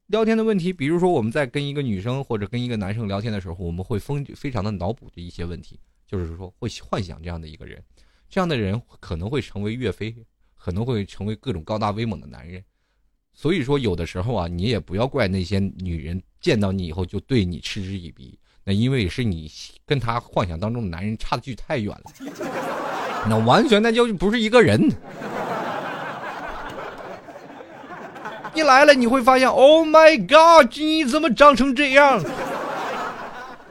[0.07, 5.77] 聊天的问题，比如说我们在跟一个女生或者跟一个男生聊天的时候，我们会疯非常的脑补的一些问题。
[6.05, 7.83] 就是说，会幻想这样的一个人，
[8.29, 10.15] 这样的人可能会成为岳飞，
[10.55, 12.63] 可能会成为各种高大威猛的男人。
[13.33, 19.51] 所以说，有的时候啊，你也不要怪那些女人见到你以后就对你嗤之以鼻，那因为是你
[19.85, 22.11] 跟她幻想当中的男人差距太远了，
[23.27, 24.89] 那完全那就不是一个人。
[28.57, 32.19] 你来了，你会发现，Oh my God，你怎么长成这样？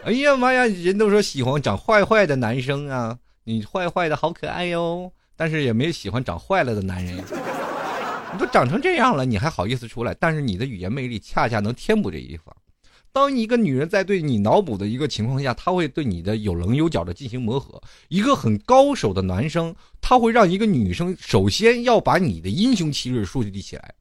[0.05, 0.65] 哎呀妈呀！
[0.65, 5.11] 人都说喜欢长坏坏的男生啊，你坏坏的好可爱哟。
[5.35, 7.17] 但是也没喜欢长坏了的男人。
[7.17, 10.15] 你都长成这样了，你还好意思出来？
[10.21, 12.55] 但是你的语言魅力恰恰能填补这一方。
[13.13, 17.83] 当一个女人在对你脑补的一个情况下，她会对你的有棱有角的进行磨合。
[18.07, 23.93] 一个很高手的男生，他会让一个女生首先要把你的英雄气质树立起来，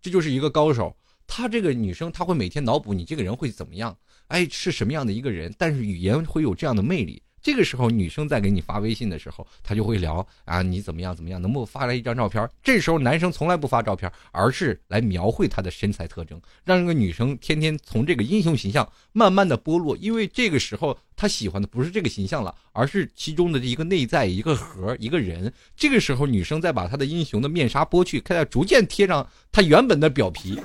[0.00, 0.96] 这就是一个高手。
[1.26, 3.96] 她这个女生，她会每天脑补你这个人会怎么样。
[4.28, 5.54] 哎，是什么样的一个人？
[5.58, 7.22] 但是语言会有这样的魅力。
[7.42, 11.40] 这个时候，女生在给你发微信的时候，她就会聊啊，你怎么样怎么样？
[11.40, 12.48] 能不能发来一张照片？
[12.62, 19.96] 这时候，男生从来不发照片，而是来描绘他的身材特征，让这个女生天天从这个英雄形象慢慢的剥落。
[19.96, 25.52] 因为这个时候，他喜欢的不是这个形象了，而是其中的一个内在一个核一个人。
[25.74, 30.60] 这个时候，女生再把他的英雄的面纱剥去，开始逐渐贴上他原本的表皮。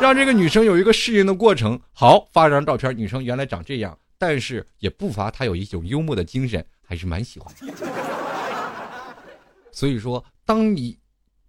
[0.00, 1.78] 让这个女生有一个适应的过程。
[1.92, 7.50] 好，发张照片，女生原来长这样，但是也不乏她有一种幽默的精神，还是蛮喜欢。
[9.72, 10.98] 所以说，当你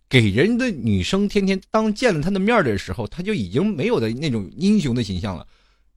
[0.07, 5.45] 给人的女生天天当见了她的面的时候，她就已经没有的那种英雄的形象了。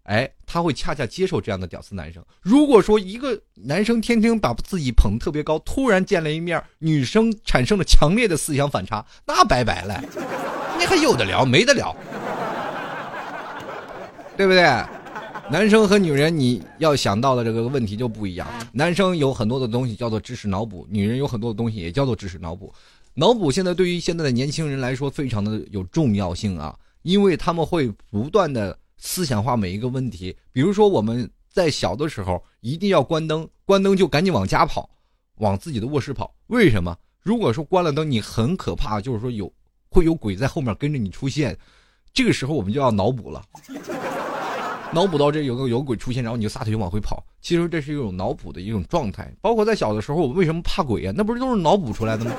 [0.03, 2.21] 哎，她会恰恰接受这样的屌丝男生。
[2.43, 10.03] 如果说一个男生天天把自己捧得特别高，突然见了一面，女生产生了强烈的思想反差，那拜拜了，
[10.77, 11.95] 你还有的聊没得聊。
[14.37, 14.65] 对不对？
[15.51, 18.49] 男生和女人，你要想到的这个问题就不一样。
[18.73, 22.73] 男生有很多的东西叫做知识脑补，女人有很多的东西也叫做知识脑补。
[23.13, 30.35] 脑补现在对于现在的年轻人来说非常的有重要性啊，因为他们会不断的思想化每一个问题。
[30.51, 34.89] 比如说我们在小的时候一定要关灯，关灯就赶紧往家跑，
[35.37, 36.35] 往自己的卧室跑。
[36.47, 36.97] 为什么？
[37.21, 39.53] 如果说关了灯，你很可怕，就是说有
[39.91, 41.57] 会有鬼在后面跟着你出现。
[42.13, 43.43] 这个时候我们就要脑补了，
[44.95, 47.23] 脑补到这有个有鬼出现，然后你就撒腿就往回跑。
[47.41, 49.35] 其实这是一种脑补的一种状态。
[49.41, 51.13] 包括在小的时候，我为什么怕鬼呀？
[51.15, 52.33] 那不是都是脑补出来的吗？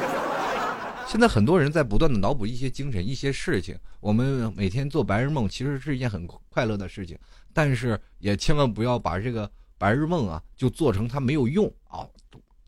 [1.05, 3.77] 现在很多人在不断的脑补一些精神、一些事情。
[3.99, 7.17] 我们每天做白日梦，其实是一件很快乐的事情，
[7.53, 12.07] 但是也千万不要把这个白日梦啊，就做成它没有用啊，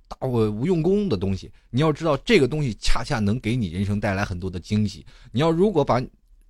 [0.08, 1.52] 大无用功的东西。
[1.72, 5.06] 你要知道，这个东西恰恰能给你人生带来很多的惊喜。
[5.32, 6.00] 你要如果把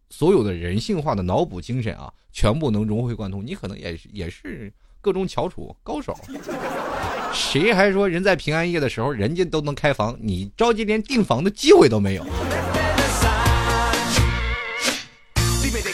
[0.10, 6.16] 所有的人性化的脑补精神啊，全部能融会贯通，你可能也也是各种翘楚高手。
[7.34, 12.26] 谁还说人在平安夜的时候，人家都能开房，你着急连订房的机会都没有？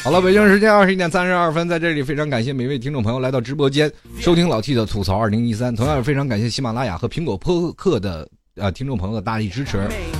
[0.04, 9.78] 好了，北京时间二十一点三十二分，在这里非常感谢每位听众朋友来到直播间收听老 T 的吐槽二零一三，同样也非常感谢喜马拉雅和苹果播客的呃听众朋友的大力支持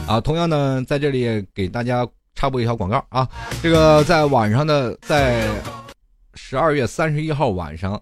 [0.08, 0.22] 啊。
[0.22, 3.30] 同样呢，在这里给大家插播一条广告啊，
[3.62, 5.48] 这个在晚上的在
[6.34, 8.02] 十二月三十一号晚上，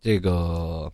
[0.00, 0.90] 这个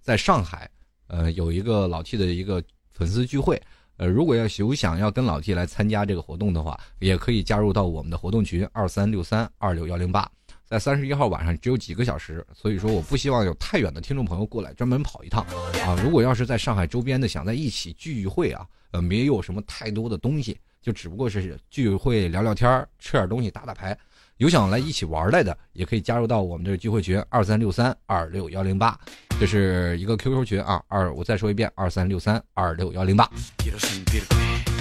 [0.00, 0.68] 在上海。
[1.10, 3.58] 呃，有一个老 T 的一个粉丝聚会，
[3.96, 10.30] 呃，如果要有想要跟老 T 来参加这个活动的话，也可以加入到我们的活动群二三六三二六幺零八，
[10.66, 15.42] 在三十一号晚上只有几个小时，所以说我不希望有太远的听众朋友过来专门跑一趟
[15.86, 15.98] 啊。
[16.04, 23.96] 如果要是在上海周边的想在一起聚会啊，呃，没有什么太多的东西，就只不过是聚会聊聊天吃点东西，打打牌。
[24.36, 28.96] 有想来一起玩来的，也可以加入到我们的聚会群二三六三二六幺零八，
[29.40, 30.80] 这是一个 QQ 群啊。
[30.86, 33.28] 二，我再说一遍，二三六三二六幺零八。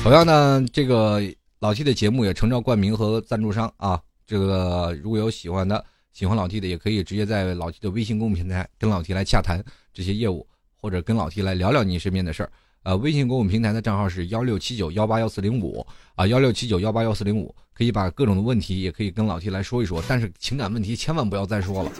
[0.03, 1.19] 同样呢，这个
[1.57, 3.99] 老 T 的节目也诚招冠名和赞助商啊。
[4.27, 5.83] 这个如果有喜欢的、
[6.13, 12.51] 喜欢老 T 的，也可以直接在老 T 的微信公众平台跟老 T 来洽谈这些业务，或者跟老 T 来聊聊你身边的事儿。
[12.87, 21.91] 呃，微信公众平台的账号是幺六七九幺八幺四零五啊，幺六七九幺八幺四零五，可以把各种的问题也可以跟老 T 来说一说，但是情感问题千万不要再说了。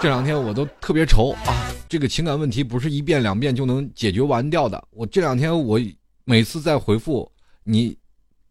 [0.00, 1.50] 这两天我都特别愁啊，
[1.88, 4.80] 这个情感问题不是一遍两遍就能解决完掉的。
[4.92, 5.80] 我这两天我
[6.22, 7.28] 每次在回复
[7.64, 7.98] 你，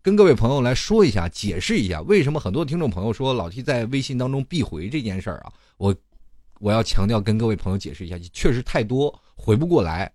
[0.02, 5.96] 跟各位朋友来说一下，解释一下为什么很多听众朋友说老 T 在微信当中必回这件事儿啊，我
[6.60, 10.12] 我要强调跟各位朋友解释一下，确实太多回不过来。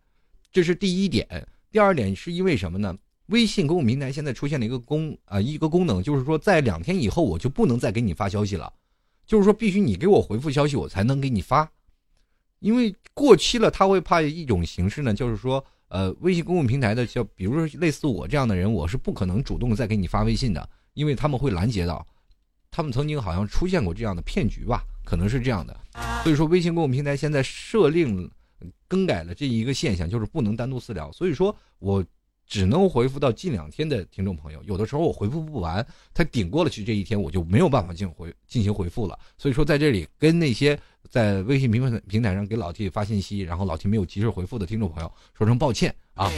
[0.52, 2.96] 这是第一点，第二点是因为什么呢？
[3.26, 8.72] 微信公共平台现在出现了一个功啊，一个功能，就是说在两天以后我就不能再给你发消息了，
[9.24, 11.70] 就是说必须你给我回复消息，我才能给你发，
[12.58, 22.04] 因为过期了，他会怕一种形式呢，就是说，呃，微信公共平台的，就比如说类似我这样的人，我是不可能主动再给你发微信的，因为他们会拦截到，
[22.68, 25.80] 他们曾经好像出现过这样的骗局吧，可能是这样的，
[26.24, 28.28] 所以说微信公共平台现在设令。
[28.90, 32.04] 更改了这一个现象，就是不能单独私聊，所以说我
[32.44, 34.60] 只能回复到近两天的听众朋友。
[34.64, 39.16] 有的时候我回复不完，他顶过了去这一天，我就没有办法进回进行回复了。
[39.38, 40.76] 所以说在这里跟那些
[41.08, 46.28] 在微信平平台上给老 T 发信息，然后老 T 没有及时回复的听众朋友，说声抱歉啊。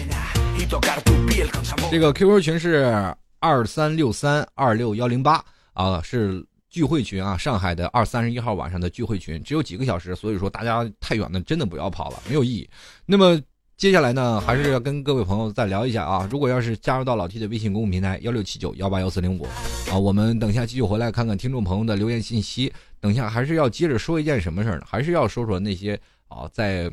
[1.91, 6.45] 这个 QQ 群是二三六三二六幺零八啊，是。
[6.73, 12.67] 聚会群啊，上海的二三十一号晚上的聚会群只有几个小时，所以说大家太远的真的不要跑了，没有意义。
[13.05, 13.39] 那么
[13.77, 16.27] 接下来呢，还是要跟各位朋友再聊一下啊。
[16.31, 19.47] 如果要是加入到老 T 的微信公众平台幺六七九幺八幺四零五
[19.91, 22.73] 啊，我们等下继续回来看看听众朋友的留言信息。
[23.01, 24.87] 等下还是要接着说一件什么事儿呢？
[24.89, 26.91] 还是要说说那些啊，在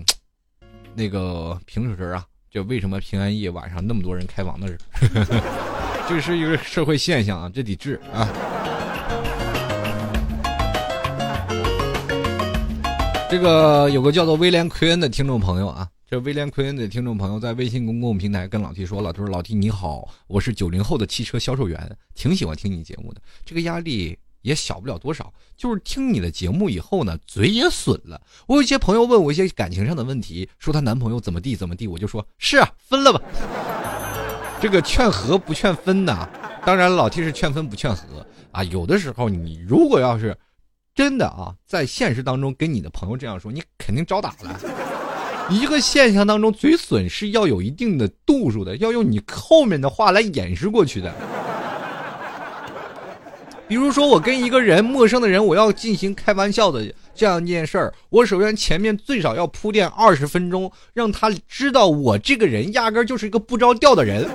[0.94, 4.78] 那个平时啊，就为什么平安夜晚上那么多人开房的事，
[6.10, 8.28] 这是一个社会现象啊，这得治啊。
[13.30, 25.32] 这个有个叫做威廉奎恩的听众朋友啊，这威廉奎恩的听众朋友在微信公共平台跟老 T 说了，他说：“老 T 你好，我是九零后的汽车销售员，挺喜欢听你节目的，这个压力也小不了多少。
[25.56, 28.20] 就是听你的节目以后呢，嘴也损了。
[28.48, 33.22] 我有一些朋友问我一些感情上的问题，说她男朋友怎么地怎么地，我就说是啊，分了吧。
[34.60, 36.28] 这个劝和不劝分呐，
[36.66, 38.64] 当然老 T 是劝分不劝和啊。
[38.64, 40.36] 有的时候你如果要是……
[41.00, 44.60] 真的啊，在现实当中跟你的朋友这样说，你肯定招打了。
[45.50, 51.10] 一个现象当中，嘴损是要有一定的度数的，要用你后面的话来掩饰过去的。
[53.66, 64.30] 比如说，我跟一个人陌生的人，我要进行开玩笑的这样一件事儿，我首先前面最少要铺垫二十分钟，让他知道我这个人压根就是一个不着调的人。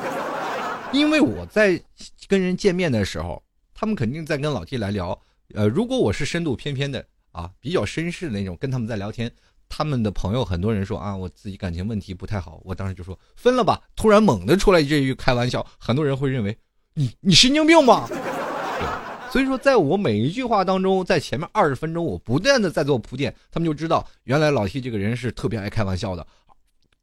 [0.93, 1.79] 因为我在
[2.27, 3.43] 跟人见面的时候，
[3.75, 5.21] 他们肯定在跟老 T 来聊。
[5.53, 9.31] 呃，如果我是深度翩翩的啊，比较绅士的那种，跟他们在聊天，
[9.69, 13.83] 他们的朋友很多人说啊，我自己感情问题不太好，我当时就说分了吧。
[13.95, 16.57] 突然猛地出来这句开玩笑，很多人会认为
[16.95, 18.09] 你你神经病吧？
[19.31, 26.25] 所以说在我每一句话当中，在前面二十分钟我不断的在做铺垫，他们就知道原来老 T 这个人是特别爱开玩笑的，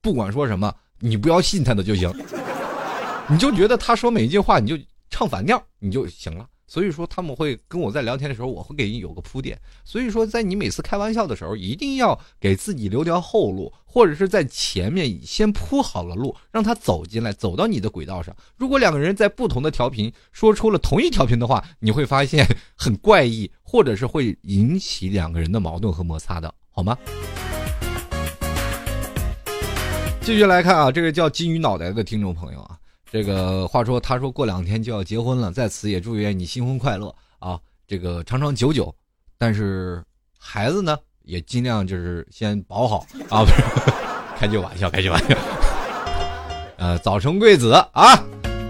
[0.01, 2.09] 不管说什么，你不要信他的就行，
[3.27, 6.47] 你就觉得他说每一句话你就唱反调你就行了。
[6.71, 9.59] 所以说他们会跟我在聊天的时候，我会给你有个铺垫。
[9.83, 18.33] 所以说，在你每次开玩笑的时候，一定要给自己留条后路，或者是在前面先铺好了路，让他走进来，走到你的轨道上。
[18.55, 22.47] 如果两个人在不同的调频说出了同一调频的话，你会发现
[22.77, 26.97] 很怪异，或者是会引起两个人的矛盾和摩擦的，好吗？
[30.21, 32.77] 继续来看啊，这个叫金鱼脑袋的听众朋友啊。
[33.11, 37.59] 这个话说，他说过两天就要结婚了，在此也祝愿你新婚快乐啊！
[37.85, 38.95] 这个长长久久，
[39.37, 40.01] 但是
[40.39, 43.43] 孩子呢，也尽量就是先保好啊！
[43.43, 43.61] 不是，
[44.37, 45.37] 开句玩笑，开句玩笑。
[46.77, 48.17] 呃，早生贵子啊！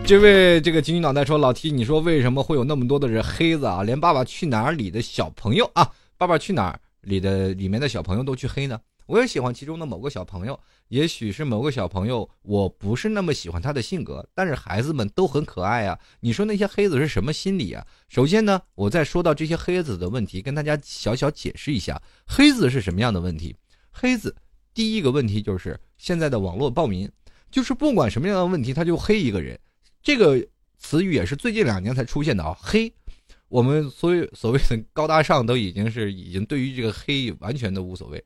[0.04, 3.84] 这位这个金鱼脑袋说，老 T，你说为什么会有那么多的人黑子啊？
[3.84, 5.84] 连《爸爸去哪儿》里的小朋友啊，
[6.18, 8.80] 《爸爸去哪儿》里的里面的小朋友都去黑呢？
[9.12, 10.58] 我也喜欢其中的某个小朋友。
[10.88, 16.00] 也许是某个小朋友，我不是那么喜欢他的性格，但是孩子们都很可爱啊。
[16.22, 17.86] 你说那些黑子是什么心理啊？
[18.08, 23.54] 首先呢，我在说到这些黑子的问题，跟大家小小解释一下，黑子是什么样的问题？
[23.92, 24.34] 黑子
[24.74, 27.10] 第一个问题就是现在的网络暴民，
[27.52, 29.60] 就是不管什么样的问题，他就黑一个人。
[30.02, 30.42] 这个
[30.78, 32.58] 词语也是最近两年才出现的啊。
[32.58, 32.94] 黑，
[33.50, 38.24] 我们所有所谓的高大上都已经是已经对于这个黑完全的无所谓。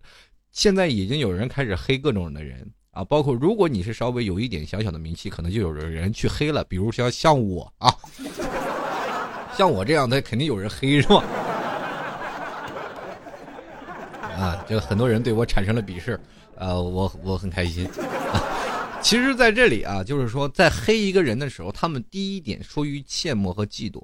[0.56, 6.64] 现在已经有人开始黑各种的人啊，包括如果你是稍微有一点小小的名气，可能就有人去黑了。
[6.64, 7.94] 比如像像我啊，
[9.54, 11.22] 像我这样的肯定有人黑是吧？
[14.22, 16.18] 啊，就很多人对我产生了鄙视，
[16.56, 17.86] 呃，我我很开心。
[19.02, 24.02] 其实，在这里啊，就是说，在黑一个人的时候，他们第一点出于羡慕和嫉妒，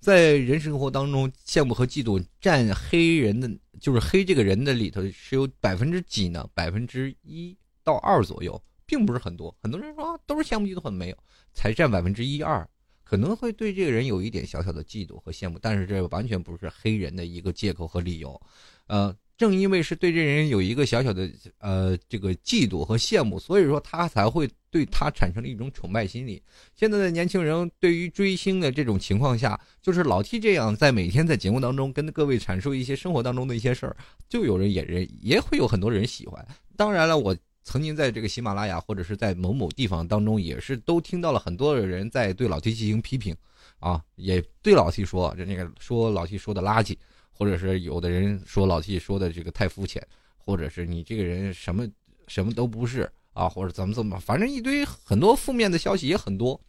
[0.00, 3.50] 在人生活当中，羡慕和嫉妒占黑人的。
[3.80, 6.48] 就是黑这个人的里头是有百分之几呢？
[6.54, 9.52] 百分之一到二左右，并不是很多。
[9.60, 11.16] 很多人说都是羡慕嫉妒恨，没有，
[11.52, 12.68] 才占百分之一二，
[13.02, 18.40] 可能会对这个人有一点小小的嫉妒和羡慕，但是这完全不是黑人的一个借口和理由，
[18.86, 19.12] 呃。
[19.42, 21.28] 正因为是对这人有一个小小的
[21.58, 26.40] 呃这个嫉妒和羡慕，所以说他才会对他产生了一种崇拜心理。
[26.76, 33.96] 现在的年轻人对于追星的这种情况下，就是老 T 这样在每天在节目当中跟各位阐述一些生活当中的一些事儿，
[34.28, 36.46] 就有人也人也会有很多人喜欢。
[36.76, 43.34] 当然了，我曾经在这个喜马拉雅或者是在某某地方当中，也是都听到了很多的人在对老 T 进行批评，
[43.80, 46.96] 啊，也对老 T 说这那个说老 T 说的垃圾。
[47.42, 50.00] 或者是有的人说老 T 说的这个太肤浅，
[50.36, 51.84] 或者是你这个人什么
[52.28, 56.60] 什么都不是啊，或者怎么怎么，反正一堆很多负面的消息也很多，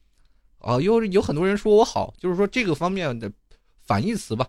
[0.58, 3.32] 啊，有有很多人说我好，就是说这个方面的
[3.84, 4.48] 反义词吧。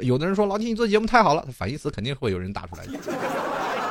[0.00, 2.98] 有的人说老 T 你做节目太好了，反义词肯定会有人打出来的，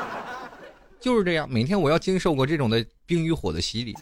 [1.01, 1.49] 就是这样。
[1.49, 3.95] 每天我要经受过这种的冰与火的洗礼。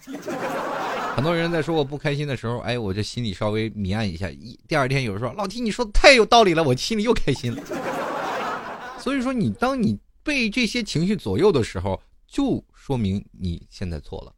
[1.15, 4.29] 很多人在说我不开心的时候，哎，我这心里稍微迷暗一下。
[4.29, 7.61] 一第二天有人说老 T 你说的太有道理了，我心里又开心了。
[8.99, 14.33] 所以说，你当你被这些情绪左右的时候，就说明你现在错了。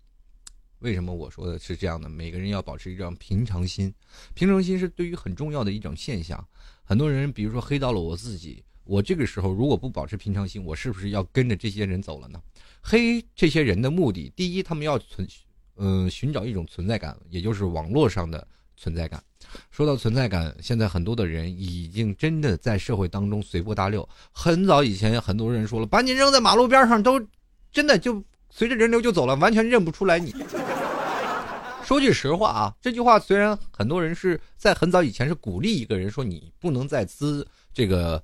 [0.80, 2.10] 为什么我说的是这样的？
[2.10, 3.94] 每个人要保持一种平常心，
[4.34, 6.46] 平常心是对于很重要的一种现象。
[6.84, 12.42] 很多人，比如说黑到了我自己，我这个时候如果不保持平常心，我是不是要跟着这些人走了呢？
[12.82, 15.26] 黑这些人的目的，第一，他们要存。
[15.76, 18.48] 嗯，寻找一种存在感，也就是网络上的
[18.78, 19.24] 存在感。
[19.70, 24.08] 说到存在感，现在很多的人已经真的在社会当中随波大流。
[24.32, 27.20] 很早以前，很多人说了，把你扔在马路边上，都
[27.72, 30.34] 真的就随着人流就走了，完全认不出来你。
[31.84, 38.24] 说句实话啊，这句话虽然很多人是在很早以前是鼓励一个人说你不能再滋这个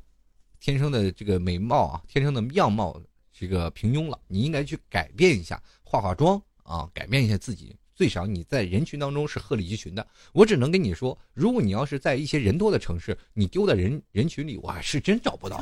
[0.62, 3.00] 天生的这个美貌啊，天生的样貌
[3.38, 6.42] 这个平庸了，你应该去改变一下，化化妆。
[6.70, 10.06] 啊，改变一下自己，最少你在人群当中是鹤立鸡群的。
[10.34, 15.60] 我只能跟你说，如果你要是在一些人多的城市，你丢在人人群里，我还是真找不到。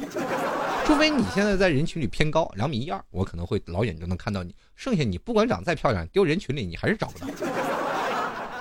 [0.86, 4.54] 除非你现在在人群里偏高，两米一二，我可能会老远就能看到你。
[4.76, 7.28] 剩下你不管长再漂亮，丢人群里你还是找不到，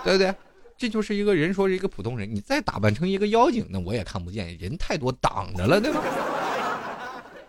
[0.05, 0.33] 对不对？
[0.79, 6.01] 这就是一个人说是一个普通人，你再打扮成一个妖精，那我也看不见，人太多挡着了，对吧？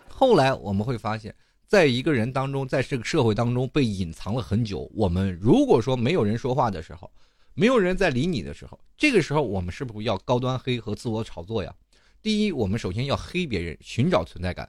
[0.08, 1.32] 后来我们会发现。
[1.68, 4.90] 在一个人当中，在这个社会当中被隐藏了很久。
[4.94, 7.12] 我们如果说没有人说话的时候，
[7.52, 11.70] 没有人在理你的时候，这个时候我们是不是要高端黑和自我炒作呀？
[12.22, 14.66] 第一，我们首先要黑别人，寻找存在感。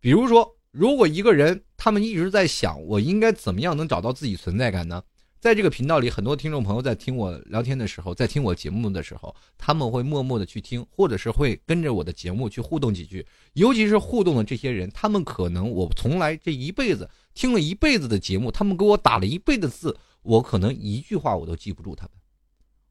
[0.00, 5.04] 比如说，如果一个人他们一直在想我应该怎么样能找到自己存在感呢？
[5.44, 13.26] 在这个频道里，很多听众朋友在听我聊天的时候，在听我节目的时候，他们会默默的去听，或者是会跟着我的节目去互动几句。
[13.52, 22.12] 尤其是互动的这些人，他们可能我从来这一辈子听了一辈子的节目，他们给我打了一辈子字，我可能一句话我都记不住他们。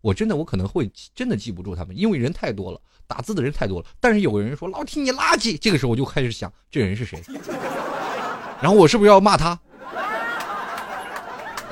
[0.02, 3.88] 我真的我可能会真的记不住他们，因为人太多了，打字的人太多了。
[4.00, 7.20] 但是有个人说老听你垃圾，这个时候我就开始想这人是谁，
[8.62, 9.60] 然后我是不是要骂他？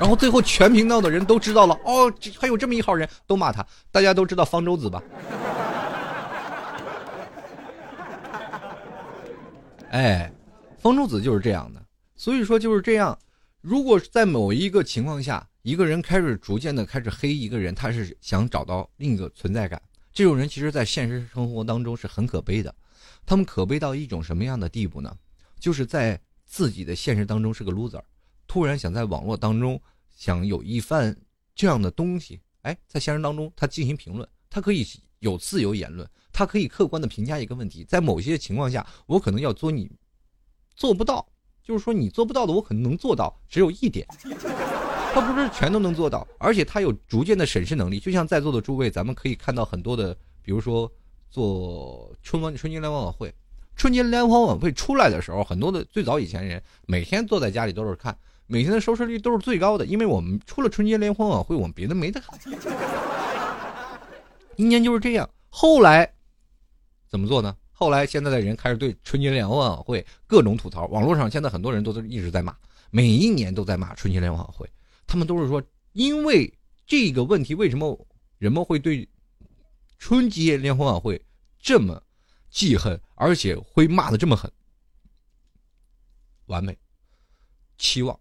[0.02, 3.64] 然后最后全频道的人都知道了哦，还有这么一号人，都骂他。
[3.92, 5.00] 大家都知道方舟子吧？
[9.90, 10.32] 哎，
[10.76, 11.80] 方舟子就是这样的。
[12.16, 13.16] 所以说就是这样。
[13.60, 19.80] 如果在某一个情况下，一个人开始逐渐的开始黑一个人，他是想找到另一个存在感。
[20.12, 22.74] 这种人其实，在现实生活当中是很可悲的。
[23.24, 25.16] 他们可悲到一种什么样的地步呢？
[25.60, 28.02] 就是在自己的现实当中是个 loser，
[28.48, 29.80] 突然想在网络当中。
[30.22, 31.16] 想有一番
[31.52, 34.86] 这样的东西，哎，在现实当中他进行评论，他可以
[35.18, 37.82] 有自由言论，他可以客观的评价一个问题。
[37.82, 39.90] 在某些情况下，我可能要做你
[40.76, 41.26] 做不到，
[41.60, 44.06] 就是说你做不到的，我可能能做到，只有一点，
[45.12, 47.98] 他不是全都能做到，而且他有逐渐的审视能力。
[47.98, 50.88] 就像在座的诸位，咱们可以看到很多的，比如说
[51.32, 53.34] 做春晚春节联欢晚会，
[53.74, 58.16] 春节联欢晚会出来的时候，很多的最早以前人每天坐在家里都是看。
[58.52, 62.38] 每天的收视率都是最高的，因为我们除了春节联欢晚会，我们别的没得看。
[64.56, 65.26] 一年就是这样。
[65.48, 66.12] 后来
[67.08, 67.56] 怎么做呢？
[67.70, 72.54] 后来现在的人开始对春节联欢晚会各种吐槽，网络上现在很多人都是一直在骂，
[72.90, 74.68] 每一年都在骂春节联欢晚会。
[75.06, 75.62] 他们都是说，
[75.94, 76.52] 因为
[76.86, 79.08] 这个问题，为什么人们会对
[79.98, 81.18] 春节联欢晚会
[81.58, 82.02] 这么
[82.50, 84.52] 记恨，而且会骂的这么狠？
[86.44, 86.76] 完美
[87.78, 88.20] 期望。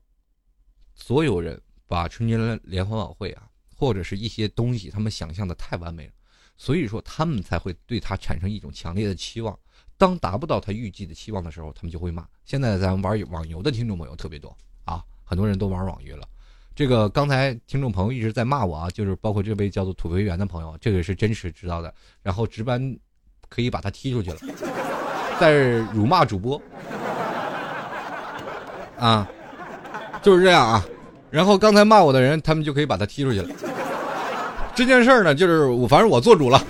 [1.02, 3.42] 所有人把春节联欢晚会啊，
[3.76, 6.12] 或者是一些东西，他们想象的太完美了，
[6.58, 9.58] 所以说他们才会对他产生一种强烈的期望。
[9.98, 12.24] 当达不到他预计的期望的时候，他们就会骂。
[12.46, 16.28] 现在咱们玩网游的听众朋友特别多啊，很多人都玩网游了。
[16.76, 21.92] 这个刚才听众朋友一直在骂我啊，就是包括这位叫做土肥圆的朋友，这个是真实知道的。
[22.22, 22.96] 然后值班
[23.50, 24.38] 可以把他踢出去了，
[25.40, 26.62] 在辱骂主播
[29.00, 29.28] 啊。
[30.22, 30.86] 就是这样啊，
[31.30, 33.50] 然后刚才骂我的人，他们就可以把他踢出去了。
[34.76, 36.64] 这件事儿呢，就是我反正我做主了。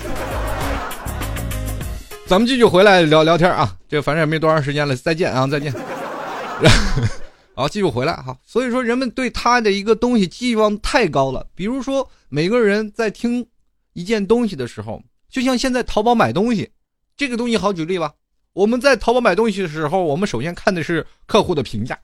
[2.25, 5.73] 咱们继续回来聊聊天啊，这反正也没多长时间了，再见啊，再见。
[7.53, 8.35] 好，继续回来哈。
[8.45, 11.45] 所以说，人们对他的一个东西寄望太高了。
[11.53, 13.45] 比如说，每个人在听
[13.91, 16.71] 一件东西的时候，就像现在淘宝买东西，
[17.17, 18.13] 这个东西好举例吧。
[18.53, 21.99] 我们在淘宝买东西的时候，我们首先看的是客户的评价。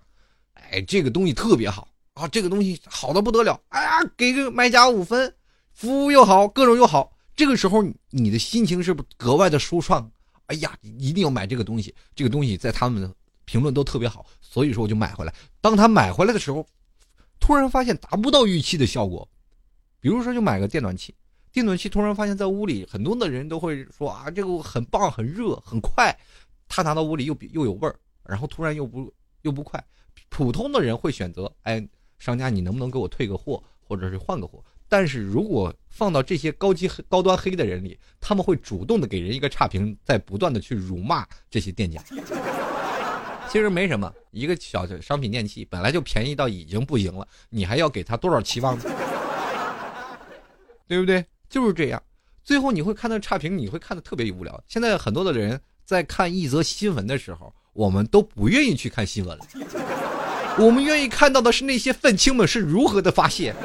[0.72, 2.28] 哎，这个东西特别好啊！
[2.28, 3.60] 这个东西好的不得了！
[3.70, 5.34] 哎呀，给个买家五分，
[5.74, 7.12] 服务又好，各种又好。
[7.36, 10.12] 这个时候你的心情是不是格外的舒畅？
[10.48, 11.94] 哎呀，一定要买这个东西！
[12.16, 13.14] 这个东西在他们的
[13.46, 15.34] 评论都特别好，所以说我就买回来。
[15.62, 16.66] 当他买回来的时候，
[17.40, 19.28] 突然发现达不到预期的效果。
[20.00, 21.14] 比如说，就买个电暖器，
[21.52, 26.16] 电暖器突然发现在屋里很多的人都会说啊，这个很棒，很热，很快。
[26.70, 29.84] 他拿到屋里又又有味儿，然后突然又不又不快。
[30.30, 31.86] 普通的人会选择，哎，
[32.20, 34.64] 商家你能不能给我退个货，或者是换个货？
[34.90, 42.02] 但是如果放到这些高级高端黑的人里，他们会主动的给人一个差评，在不断的去辱骂这些店家。
[43.50, 48.84] 其实没什么，一个小的商品电器本来就便宜到已经不行了，你还要给他多少期望呢？
[50.88, 51.26] 对不对？
[51.50, 52.02] 就是这样，
[52.44, 54.64] 最后你会看到差评，你会看的特别无聊。
[54.68, 59.46] 现在很多的人在看一则新闻的时候，我们都不愿意去看新闻了。
[60.60, 63.54] 我们愿意看到的是那些愤青们是如何的发泄。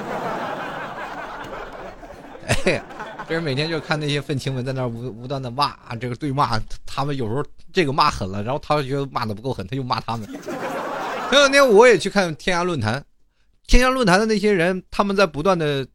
[2.46, 2.82] 哎，
[3.26, 10.26] 这人每天就看那些愤青们在那无无端的骂，这个对骂，他们有时候这个骂狠了，然后他觉得骂的不够狠，他又骂他们。
[11.30, 13.02] 前两天我也去看天涯论坛，
[13.66, 15.86] 天涯论坛的那些人，他们在不断的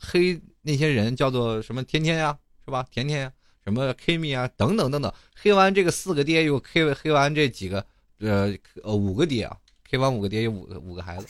[0.00, 2.34] 黑那些人，叫做什么天天呀，
[2.64, 2.86] 是吧？
[2.90, 3.32] 甜甜呀，
[3.62, 7.84] 什么 Kimi 啊，等等等等，黑完这个四个爹，又黑黑完这几个，
[8.20, 9.54] 呃呃五个爹啊。
[9.90, 11.26] 黑完五个爹有五个五个孩子，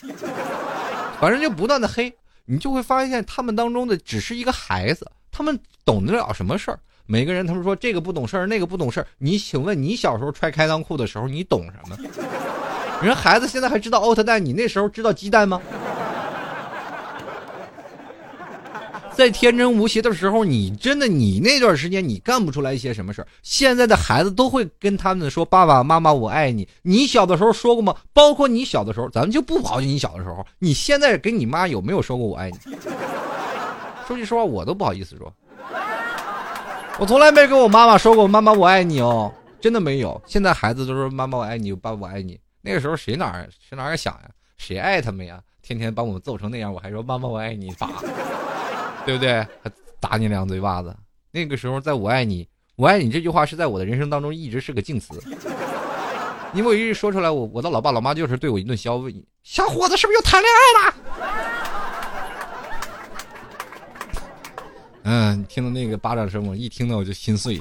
[1.19, 2.13] 反正就不断的黑，
[2.45, 6.79] 你就会发现他们当中的只是一个孩子，他们懂得了什么事儿？
[7.07, 9.07] 每个人他们说这个不懂事儿，那个不懂事儿。
[9.19, 11.97] 你请问你小时候穿开裆裤的时候，你懂什么？
[13.03, 15.61] 人孩子现在还知道奥特蛋，你那时候知道鸡蛋吗？
[19.21, 23.29] 在天真无邪的时候，你真的你那段时间你干不出来一些什么事儿。
[23.43, 27.95] 现在的孩子都会跟他们说：“爸爸妈妈，我爱你。”你小的时候说过吗？
[28.15, 32.57] 包括你小的时候，咱们就不刨去你小的时候，你现在跟你妈有没有说过我爱你？
[34.09, 35.31] 说句实话，我都不好意思说。
[36.99, 40.19] 我从来没跟我妈妈说过“妈妈我爱你”哦，真的没有。
[40.27, 42.41] 现在孩子都说“妈妈我爱你，爸我爱你”。
[42.63, 44.31] 那个时候谁哪儿谁哪儿想呀？
[44.57, 45.39] 谁爱他们呀？
[45.61, 47.91] 天天把我们揍成那样，我还说“妈妈我爱你”，打，
[49.05, 49.33] 对不对？
[49.63, 50.95] 还打你两嘴巴子。
[51.31, 55.23] 那个时候，在我爱你，我爱你这句话是在我的人生当中一直是个禁词。
[56.53, 60.95] 因为我一说出来，我我的老爸老妈就是对我一顿削问：“小伙子是不是又谈恋爱了？”
[65.05, 67.61] 嗯，听到那个巴掌声，我一听到我就心碎。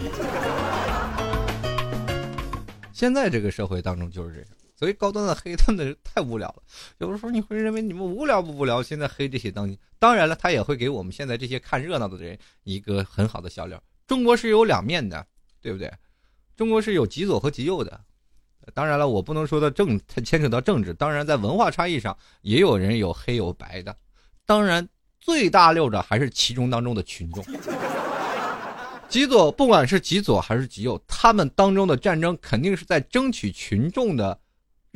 [2.92, 4.48] 现在这个社会当中就是这样，
[4.80, 6.64] 所以高端的黑真的是太无聊了。
[7.00, 8.82] 有的时候你会认为你们无聊不无聊？
[8.82, 13.84] 现在黑这些当当然了，他也会给我们现在这些看热闹的人一个很好的笑料。
[14.08, 15.28] 中国是有两面的，
[15.62, 15.92] 对不对？
[16.56, 18.00] 中国是有极左和极右的。
[18.74, 20.94] 当然了，我不能说到政，它牵扯到政治。
[20.94, 23.96] 当然，在文化差异上，也有人有黑有白的。
[24.46, 24.88] 当然。
[25.22, 27.44] 最大溜的还是其中当中的群众，
[29.10, 34.40] 极左不管是极左还是极右，他们当中的战争肯定是在争取群众的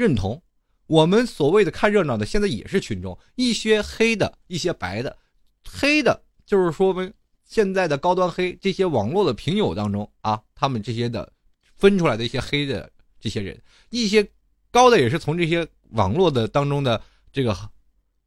[0.03, 0.41] 认同。
[0.87, 5.17] 我们所谓的看热闹的，现在也是群众，一些黑的，一些白的。
[5.63, 7.11] 黑的就是说明
[7.45, 11.31] 现在的高端黑，这些网络的评友当中啊，他们这些的
[11.75, 14.27] 分出来的一些黑的这些人，一些
[14.71, 17.01] 高的也是从这些网络的当中的
[17.31, 17.55] 这个。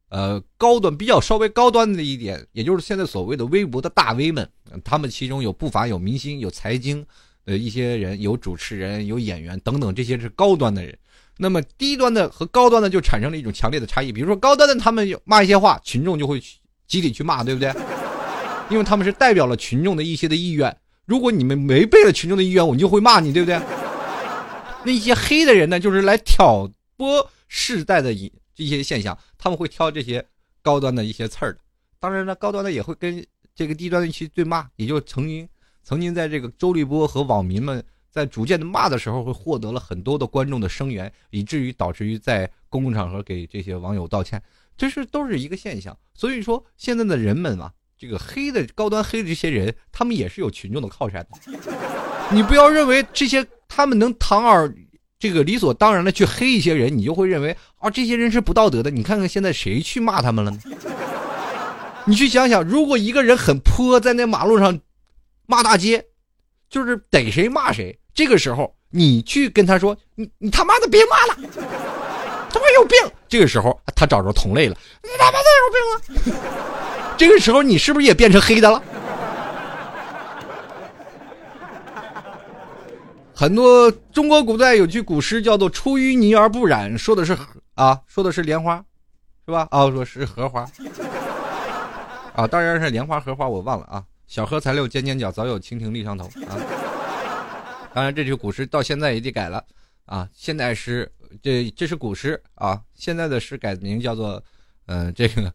[0.09, 4.49] 呃，高端比较稍微高端的一点，也就是现在所谓的微博的大 V 们，
[4.81, 7.05] 他们其中有不乏有明星、有财经
[7.43, 10.97] 的一些人，有主持人、有演员等等，这些是高端的人。
[11.37, 14.11] 那么低端的和高端的就产生了一种强烈的差异。
[14.11, 16.41] 比如说高端的，他们骂一些话，群众就会
[16.87, 17.73] 集体去骂，对不对？
[18.69, 20.75] 因为他们是代表了群众的一些的意愿。
[21.05, 23.59] 如果你们违背了群众的意愿，我们就会骂你，对不对？
[24.83, 28.31] 那些黑的人呢，就是来挑拨世代的一。
[28.55, 30.25] 这些现象，他们会挑这些
[30.63, 31.55] 高端的一些刺儿，
[31.99, 33.23] 当然呢，高端的也会跟
[33.53, 35.47] 这个低端的去对骂，也就曾经
[35.83, 37.85] 曾经在这个周立波和网民们
[38.17, 44.41] 在逐渐的骂的时候，会获得了很多的观众的声援，以至于导致于在公共场合给这些网友道歉，
[44.75, 45.95] 这是都是一个现象。
[46.15, 51.25] 所以说，现在的人们嘛，这个黑的高端黑的这些人，他们也是有群众的靠山，
[52.31, 54.73] 你不要认为这些他们能堂而。
[55.19, 58.91] 这个理所当然的去黑一些人，你就会认为啊，这些人是不道德的。
[58.91, 60.59] 你看看现在谁去骂他们了呢？
[62.05, 64.79] 你去想想，如果一个人很泼，在那马路上
[65.47, 66.05] 骂大街，
[66.69, 67.97] 就是逮谁骂谁。
[68.17, 71.35] 这个时候，你去跟他说：“你你他妈的别骂了，
[72.49, 72.97] 他妈有病。”
[73.29, 75.69] 这个时候，他找着同类了，你他妈的有
[76.25, 77.13] 病啊！
[77.15, 78.81] 这个时候，你是不是也变成黑的了？
[83.35, 87.37] 很多中国古代有句古诗叫做“出淤泥而不染”，说的是
[87.75, 88.83] 啊，说的是莲花，
[89.45, 89.67] 是吧？
[89.69, 90.67] 啊，说是荷花，
[92.33, 94.03] 啊，当然是莲花荷花，我忘了啊。
[94.25, 96.57] 小荷才露尖尖角，早有蜻蜓立上头啊。
[97.93, 99.63] 当然，这句古诗到现在也得改了
[100.05, 100.27] 啊。
[100.33, 101.11] 现代诗，
[101.41, 102.81] 这这是古诗啊。
[102.93, 104.41] 现在的诗改名叫做，
[104.85, 105.51] 嗯，这个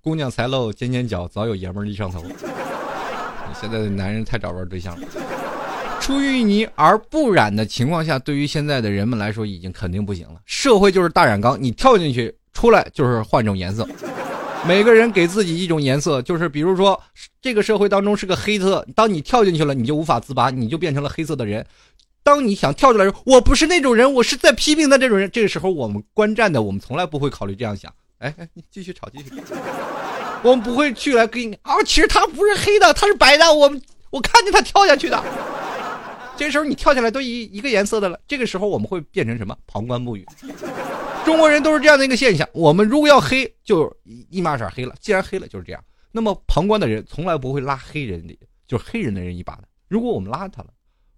[0.00, 2.22] 姑娘才露尖尖角，早有爷们儿立上头。
[3.60, 5.08] 现在的男人太找不着对象了。
[6.00, 10.40] 出淤泥而不染的情况下，对于现在的人们来说，已经肯定不行了。
[10.46, 13.86] 社会就是大染缸，你跳进去，出来就是换种颜色。
[14.66, 17.00] 每个人给自己一种颜色，就是比如说，
[17.40, 21.64] 这个社会当中是个黑色，当你跳进去了，你就无法自拔，你就变成了黑色的人。
[22.22, 27.90] 当你想跳出来说，我不是那种人，我是在批评的这种人，这个时候我们观战的，我们从来不会考虑这样想。
[28.18, 29.30] 哎哎，你继续吵，继续。
[30.42, 33.50] 我们不会去来给你啊，其实他不是黑的，他是白的。
[33.52, 33.80] 我们
[34.10, 35.22] 我看见他跳下去的。
[36.36, 39.56] 这时候你跳下来都一一个颜色的了，这个时候我们会变成什么？
[39.66, 40.26] 旁观不语。
[41.28, 42.48] 中国人都是这样的一个现象。
[42.54, 43.94] 我们如果要黑，就
[44.30, 44.94] 一马色黑了。
[44.98, 45.84] 既然黑了，就是这样。
[46.10, 48.34] 那么旁观的人从来不会拉黑人的，
[48.66, 49.64] 就是黑人的人一把的。
[49.88, 50.68] 如果我们拉他了，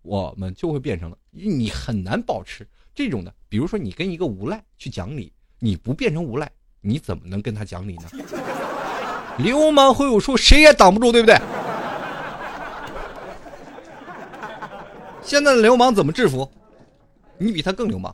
[0.02, 3.32] 我们就会变成了你很难保持这种的。
[3.48, 6.50] 比如说你跟一个无赖去讲理，你不变成无赖，
[6.80, 8.08] 你怎么能跟他讲理呢？
[9.38, 11.38] 流氓会武术，谁也挡不住，对不对？
[15.22, 16.50] 现在的流氓怎么制服？
[17.38, 18.12] 你比他更流氓。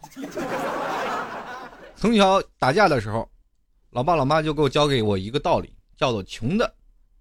[1.97, 3.27] 从小打架的时候，
[3.91, 6.73] 老爸老妈就给我教给我一个道理，叫做“穷的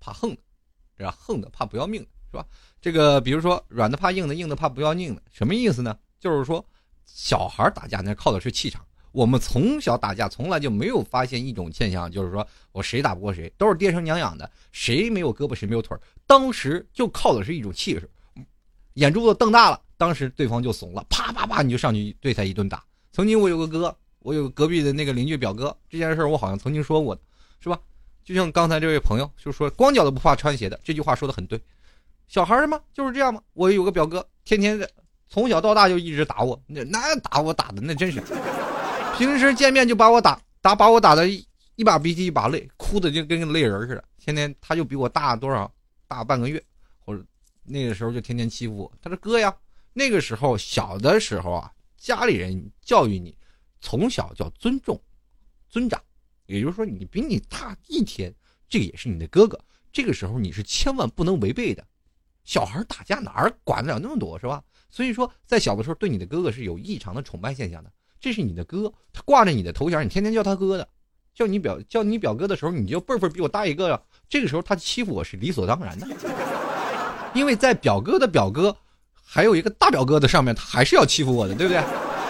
[0.01, 0.37] 怕横的，
[0.97, 1.15] 是吧？
[1.17, 2.45] 横的怕不要命的，是吧？”
[2.81, 5.97] 这个比如说软的怕硬的，硬的怕不要命的，什么意思呢？
[6.19, 6.63] 就是说
[7.05, 15.97] 小孩打架那靠的是气场，我们从小打架，从来就没有发现一种现象，就是说我谁打不过谁，都是爹生娘养的，谁没有胳膊谁没有腿。
[16.27, 18.09] 当时就靠的是一种气势，
[18.95, 22.83] 眼珠子瞪大了，当时对方就怂了，啪啪啪你就上去对他一顿打。
[23.13, 27.15] 曾经我有个哥，我有隔壁的那个邻居表哥，这件事我好像曾经说过，
[27.59, 27.79] 是吧？
[28.23, 31.61] 就像刚才这位朋友就说“光脚的不怕穿鞋的”，这句话说的很对。
[32.27, 33.39] 小孩儿嘛就是这样嘛。
[33.53, 34.89] 我有个表哥，天天的
[35.29, 38.19] 从小到大就一直打我，那那打我打的那真是。
[39.15, 44.03] 平时见面就把我打打，把我打的一一把鼻涕一把泪，哭的就跟个泪人似的。
[44.17, 45.71] 天天他就比我大多少，
[46.07, 46.59] 大半个月，
[46.97, 47.23] 或者
[47.63, 48.91] 那个时候就天天欺负我。
[49.03, 49.55] 他说哥呀，
[49.93, 53.37] 那个时候小的时候啊，家里人教育你，
[53.85, 54.99] 从小叫尊重、
[55.69, 56.01] 尊长，
[56.47, 58.33] 也就是说你比你大一天，
[58.67, 59.59] 这个也是你的哥哥。
[59.93, 61.85] 这个时候你是千万不能违背的。
[62.43, 64.63] 小孩打架哪儿管得了那么多是吧？
[64.89, 67.91] 所以说在小的时候对你的哥哥是有异常的崇拜现象的。
[68.19, 70.87] 这是你的哥，他挂着你的头衔，你天天叫他哥的，
[71.35, 74.01] 叫你表叫你表哥的时候，你就辈分比我大一个呀。
[74.27, 76.07] 这个时候他欺负我是理所当然的，
[77.35, 78.75] 因为在表哥的表哥，
[79.23, 81.83] 还有一个大表哥的上面，他还是要欺负我的，对不对？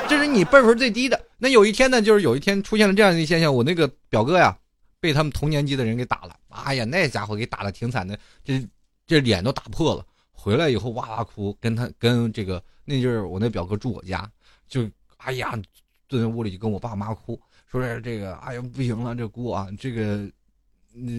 [0.08, 1.20] 这是你辈分最低的。
[1.38, 4.58] 那有一天呢，就是有一天出现了这样的现象，我那个表哥呀，
[5.00, 8.66] 被他们同年级的人给打了，哎呀，那家伙给打的挺惨的，这
[9.06, 10.06] 这脸都打破了。
[10.32, 14.30] 回来以后哇哇哭，跟他跟这个那阵儿我那表哥住我家，
[14.68, 15.60] 就哎呀。
[16.08, 20.30] 蹲在屋里就跟我爸妈哭，说是这个，哎呀不行了，这姑啊，这个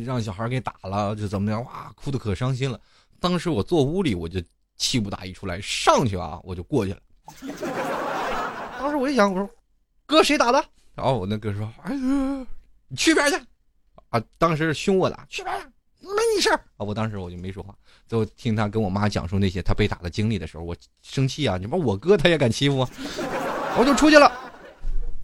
[0.04, 1.62] 让小孩给打了，就怎么样？
[1.64, 2.80] 哇，哭的可伤心了。
[3.18, 4.40] 当时我坐屋里，我就
[4.76, 7.00] 气不打一处来，上去啊，我就过去了。
[8.86, 9.50] 当时我就想，我说
[10.06, 10.64] 哥谁打的？
[10.94, 12.46] 然后我那哥说，哎呀，
[12.86, 13.36] 你去边去
[14.10, 14.22] 啊！
[14.38, 16.86] 当时凶我的，去边去，没你事儿啊！
[16.86, 17.74] 我当时我就没说话。
[18.06, 21.56] 最后听他跟我妈讲述那些他被打的经历的时候，我生气啊！
[21.58, 22.86] 你把我哥他也敢欺负，
[23.76, 24.30] 我就出去了。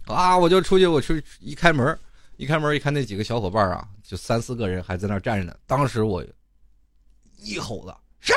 [0.07, 0.37] 啊！
[0.37, 1.97] 我就出去，我去一开门，
[2.35, 5.55] 一开门一看那几个小伙伴啊，就三四个人还在那站着呢。
[5.65, 6.21] 当时我
[7.37, 8.35] 一吼子，谁？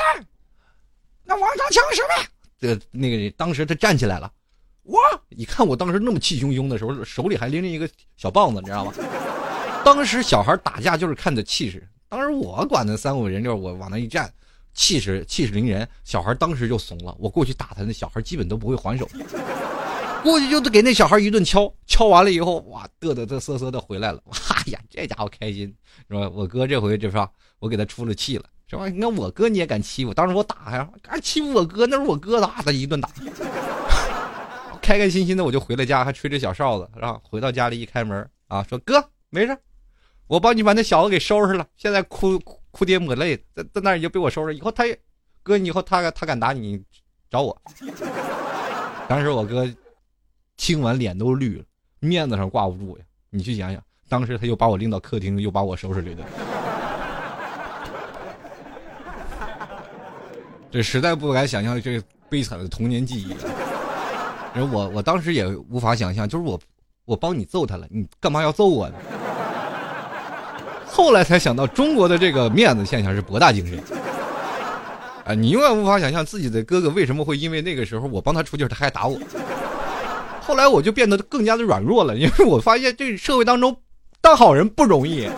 [1.24, 2.28] 那王长强是谁？
[2.60, 4.32] 这那个人当时他站起来了，
[4.86, 8.92] 我你看我当时那么气汹汹的时候，手里还拎着一个小棒子，你知道吗？
[9.84, 11.86] 当时小孩打架就是看的气势。
[12.08, 14.32] 当时我管那三五人，就是我往那一站，
[14.74, 17.14] 气势气势凌人，小孩当时就怂了。
[17.18, 19.08] 我过去打他，那小孩基本都不会还手。
[20.22, 24.20] 过去就给那小孩一顿敲，敲完了以后，哇，嘚嘚嘚瑟瑟的回来了。
[24.50, 25.72] 哎呀，这家伙开心
[26.08, 26.28] 是吧？
[26.28, 27.28] 我哥这回就是
[27.58, 28.88] 我给他出了气了，是吧？
[28.88, 33.10] 你看我哥你也敢欺负，当时我打呀，敢欺负我哥，那是我哥，打他一顿打。
[34.86, 37.20] 开开心心的我就回了家，还吹着小哨子，然后？
[37.24, 39.58] 回到家里一开门啊，说哥没事，
[40.28, 42.38] 我帮你把那小子给收拾了，现在哭
[42.70, 44.96] 哭爹抹泪，在在那已经被我收拾，以后他也，
[45.42, 46.80] 哥你以后他他敢打你，
[47.28, 47.60] 找我。
[49.08, 49.68] 当时我哥。
[50.56, 51.64] 听完脸都绿了，
[52.00, 53.04] 面子上挂不住呀！
[53.28, 56.26] 你去想想，当时他又把我拎到客厅，又把我收拾了一顿，
[60.72, 63.36] 这实在不敢想象这悲惨的童年记忆。
[64.64, 66.58] 我我当时也无法想象，就是我
[67.04, 68.94] 我帮你揍他了，你干嘛要揍我呢？
[70.86, 73.78] 后来才想到，中国的这个面子现象是博大精深。
[75.24, 79.18] 啊，你永远无法想象自己的哥哥为什么会因为那个时候我帮他出气，他还打我。
[80.40, 83.76] 后来我就变得更加的软弱了，因为我发现这社会当中
[84.20, 85.28] 当好人不容易。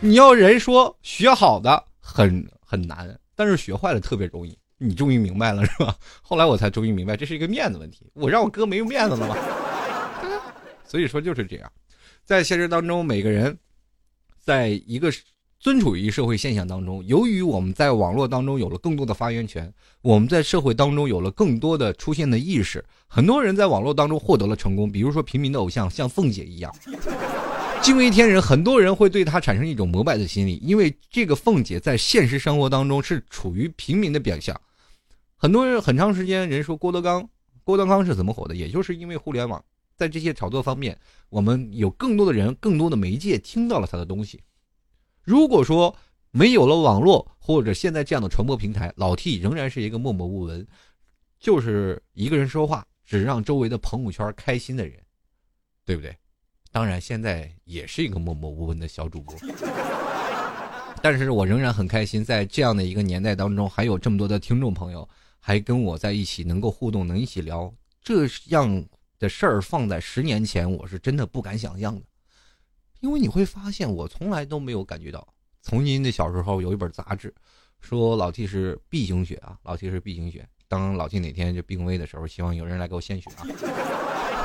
[0.00, 4.58] 你要人说学好的很很难，但是学坏了特别容易。
[4.84, 5.96] 你终于明白了是吧？
[6.22, 8.06] 后来我才终于明白，这是一个面子问题。
[8.12, 9.36] 我让我哥没有面子了吗？
[10.86, 11.72] 所以说就是这样，
[12.24, 13.56] 在现实当中，每个人
[14.38, 15.12] 在一个。
[15.60, 19.72] 尊处于社会现象当中，由于我们在网络当中有了更多的发言权，
[20.02, 24.92] 我们在社会当中有了更多的出现的意识，很多人在网络当中获得了成功。
[24.92, 26.70] 比如说平民的偶像，像凤姐一样，
[27.80, 34.54] 惊为天人，很多人会对她产生一种膜拜的心理，因为这个凤姐在现实生活当中是处于平民的表象。
[35.44, 37.28] 很多人很长时间人说郭德纲，
[37.64, 38.56] 郭德纲是怎么火的？
[38.56, 39.62] 也就是因为互联网，
[39.94, 44.42] 在这些炒作方面，我们有更多的人、更多的媒介听到了他的东西。
[45.22, 45.94] 如果说
[46.30, 50.66] 没有了网络或者现在这样的传播平台，老 T 仍然是一个默默无闻，
[51.38, 54.98] 就是一个人说话，只让周围的朋友圈开心的人，
[55.84, 56.16] 对不对？
[56.72, 59.36] 当然，现在也是一个默默无闻的小主播，
[61.02, 65.06] 但是我仍然很开心，在这样的一个年代当中，还有这么多的听众朋友
[65.46, 67.70] 还跟我在一起，能够互动，能一起聊
[68.02, 68.82] 这样
[69.18, 72.02] 的事儿，放在十年前，我是真的不敢想象的。
[73.00, 75.34] 因为你会发现，我从来都没有感觉到。
[75.60, 77.34] 从您的小时候有一本杂志，
[77.78, 80.48] 说老 T 是 B 型血啊，老 T 是 B 型血。
[80.66, 83.44] 当老 T 哪天就病危的时候，希望有人来给我献血啊。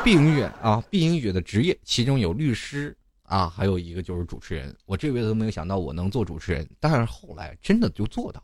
[0.04, 2.94] 碧英姐啊，碧英姐的职业其中有律师
[3.24, 4.76] 啊，还有一个就是主持人。
[4.86, 8.44] 我这辈子都没有想到我能做主持人，但是后来真的就做到。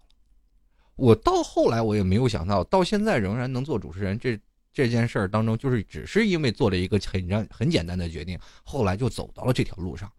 [0.95, 4.17] 我到后来我也没有想到，到现在仍然能做主持人。
[4.17, 4.39] 这
[4.73, 10.11] 这件事儿当中，就是只是因为做了一个很让很简单的决定，后来就走到了这条路上。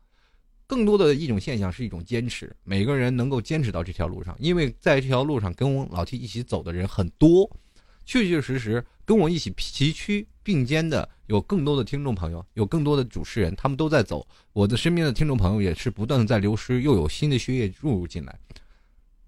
[0.67, 7.49] 更多的一种现象是一种坚持，每个人能够坚持到这条路上，因为在这条路上跟我老 T 一起走的人很多，
[8.05, 14.27] 确确实实跟我一起崎岖并肩的有更多的听众朋友，有更多的主持人，他们都在走。
[14.53, 18.37] 我的身边的听众朋友也是不断的在流失，又有新的血液注入进来。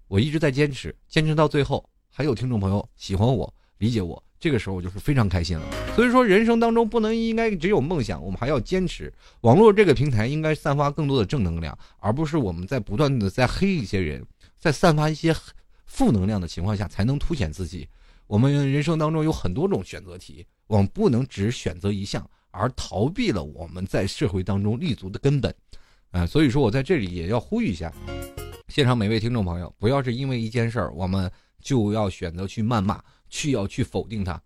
[0.09, 4.21] 我一直在坚持，坚持到最后，还有听众朋友喜欢我、理解我。
[4.39, 5.65] 这个时候我就是非常开心了。
[5.95, 9.13] 所以说，人生当中不能应该只有梦想，我们还要坚持。
[9.41, 14.25] 网络这个平台应该散发更多的正能量，而不是我们在不断的在黑一些人，
[14.57, 15.35] 在散发一些
[15.85, 17.87] 负能量的情况下才能凸显自己。
[18.25, 25.53] 我们人生当中有很多种选择题，我们不能只选择一项而逃避了我们在社会当中立足的根本。
[26.09, 27.93] 啊，所以说我在这里也要呼吁一下，
[28.69, 33.03] 现场每位听众朋友，不要是因为一件事儿，我们就要选择去谩骂。
[33.27, 34.41] 去要去否定他，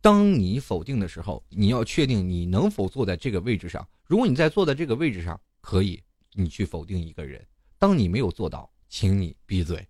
[0.00, 3.86] 当你否定的时候，你要确定你能否坐在这个位置上。
[4.06, 6.02] 如果你在坐在这个位置上，可以，
[6.32, 7.42] 你去否定一个人。
[7.78, 9.86] 当你没有做到，请你闭嘴。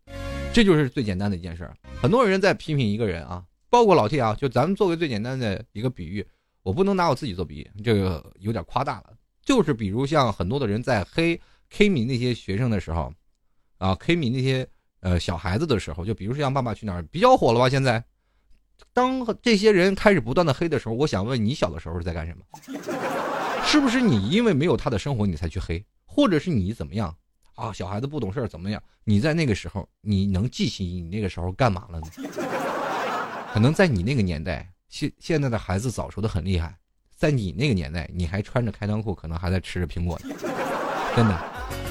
[0.53, 1.77] 这就是最简单的一件事儿。
[2.01, 6.27] 很多人在批评一个人啊，包括老 T 啊，就咱们做个最简单的一个比喻，
[6.65, 9.15] 我不能拿我自己做比喻，这个有点夸大了。
[9.45, 13.15] 就是比如像很多的人在黑 K 米那些学生的时候，
[13.83, 14.65] 啊，K 米那些
[15.01, 18.03] 呃小孩子的时候，就比如说像《爸爸去哪儿》比较火了吧，现在。
[18.93, 22.45] 当这些人开始不断的黑的时候，我想问你小的时候是在干什么？
[23.65, 27.13] 是不是你因为没有他的生活你才去黑，或者是你怎么样
[27.55, 27.73] 啊？
[27.73, 28.81] 小孩子不懂事儿怎么样？
[29.03, 32.07] 你在那个时候你能记起你那个时候干嘛了呢？
[33.53, 36.77] 可能在你那个年代，现现在的孩子早熟的很厉害，
[37.17, 40.35] 在你那个年代，你还穿着开裆裤，可能还在吃着苹果呢，
[41.17, 41.82] 真的。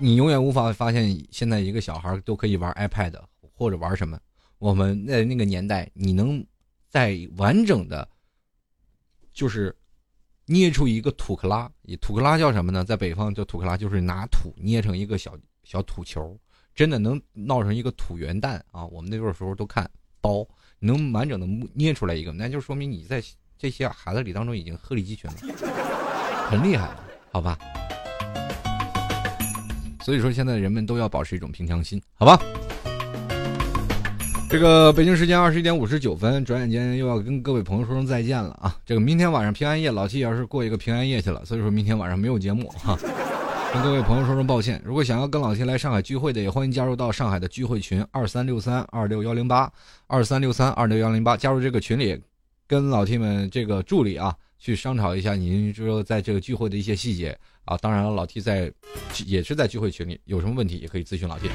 [0.00, 3.14] 你永远无法发现，现在一个小孩都可以玩 iPad
[3.52, 4.18] 或者玩什么。
[4.58, 6.44] 我们在那个年代，你能
[6.88, 8.08] 在完整的，
[9.32, 9.74] 就是
[10.46, 11.70] 捏出一个土克拉。
[12.00, 12.84] 土克拉叫什么呢？
[12.84, 16.38] 在北方叫土克拉，就是拿土捏成一个小小土球，
[16.76, 18.86] 真的能闹成一个土元蛋啊！
[18.86, 19.90] 我们那个时候都看
[20.20, 20.46] 包，
[20.78, 23.20] 能完整的捏出来一个，那就说明你在
[23.58, 25.36] 这些孩子里当中已经鹤立鸡群了，
[26.48, 27.58] 很厉害了，好吧？
[30.08, 32.40] 所以说，现在人们都要保持一种平常心，好吧？
[34.48, 38.74] 这个北京时间二十一点五十九分，转眼间又要跟各位朋友说声再见了啊！
[38.86, 42.98] 这个明天晚上平安夜，老七要是过一个平安夜去了，所以说明天晚上没有节目哈，
[43.74, 44.80] 跟各位朋友说声抱歉。
[44.82, 49.70] 如果想要跟老七来上海聚会的，也欢迎加入到上海的聚会群二三六三二六幺零八
[50.06, 52.18] 二三六三二六幺零八，加入这个群里，
[52.66, 57.38] 跟老 T 们这个助理啊去商讨一下，您说在这个聚会的一些细节。
[57.64, 58.72] 啊，当然了，老 T 在
[59.26, 61.50] 也是在聚会群里，有什么问题也可以咨询老 T。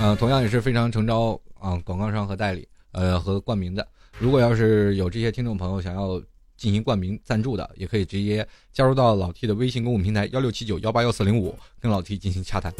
[0.00, 3.86] 嗯，同样也是非常诚招啊广告商和代理，呃和冠名的。
[4.18, 6.20] 如果要是有这些听众朋友想要
[6.56, 12.74] 进行冠名赞助的，也可以直接加入到老 T 的微信公共平台幺六七九幺八幺四零五，跟老 T 进行洽谈。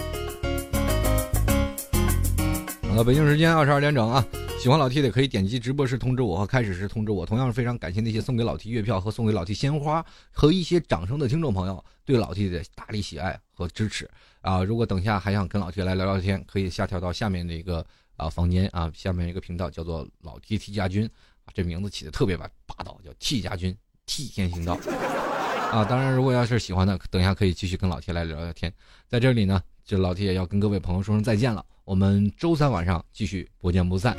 [2.97, 4.26] 好了，北京时间二十二点整啊。
[4.59, 7.26] 喜欢老 T 的可以点击直播时通知我和开始时通知我。
[7.26, 14.09] 同样非常感谢那些送给老 T 月票和送给老 T 鲜花和一些掌声的听众朋友对老 T 的大力喜爱和支持
[14.40, 14.64] 啊！
[14.64, 17.84] 如果等下还想跟老 T 来聊聊天，可以下调到下面的一个
[18.16, 21.05] 啊房间啊，下面一个频道叫做老 T T 家军
[21.44, 23.76] 啊，这名字起的特别霸霸道，叫 T 家军，
[24.07, 24.72] 替天行道
[25.70, 25.84] 啊！
[25.84, 28.72] 当然，如果要是喜欢的，等下可以继续跟老 T 来聊聊天。
[29.07, 31.64] 在这里呢，就老铁要跟各位朋友说声再见了。
[31.84, 34.16] 我们周三晚上继续不见不散。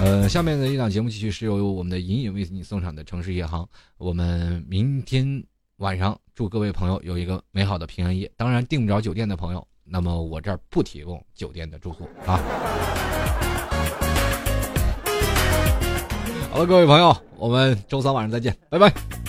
[0.00, 3.66] 呃，下面的一档节目继续是由我们的隐隐为你送上的城市夜航。
[3.96, 5.40] 我们明天
[5.76, 8.28] 晚上祝各位朋友有一个美好的平安夜。
[8.36, 12.40] 当然订不着酒店的朋友，那么我这儿不提供酒店的住宿啊。
[16.50, 19.23] 好了，各位朋友，我们周三晚上再见，拜拜。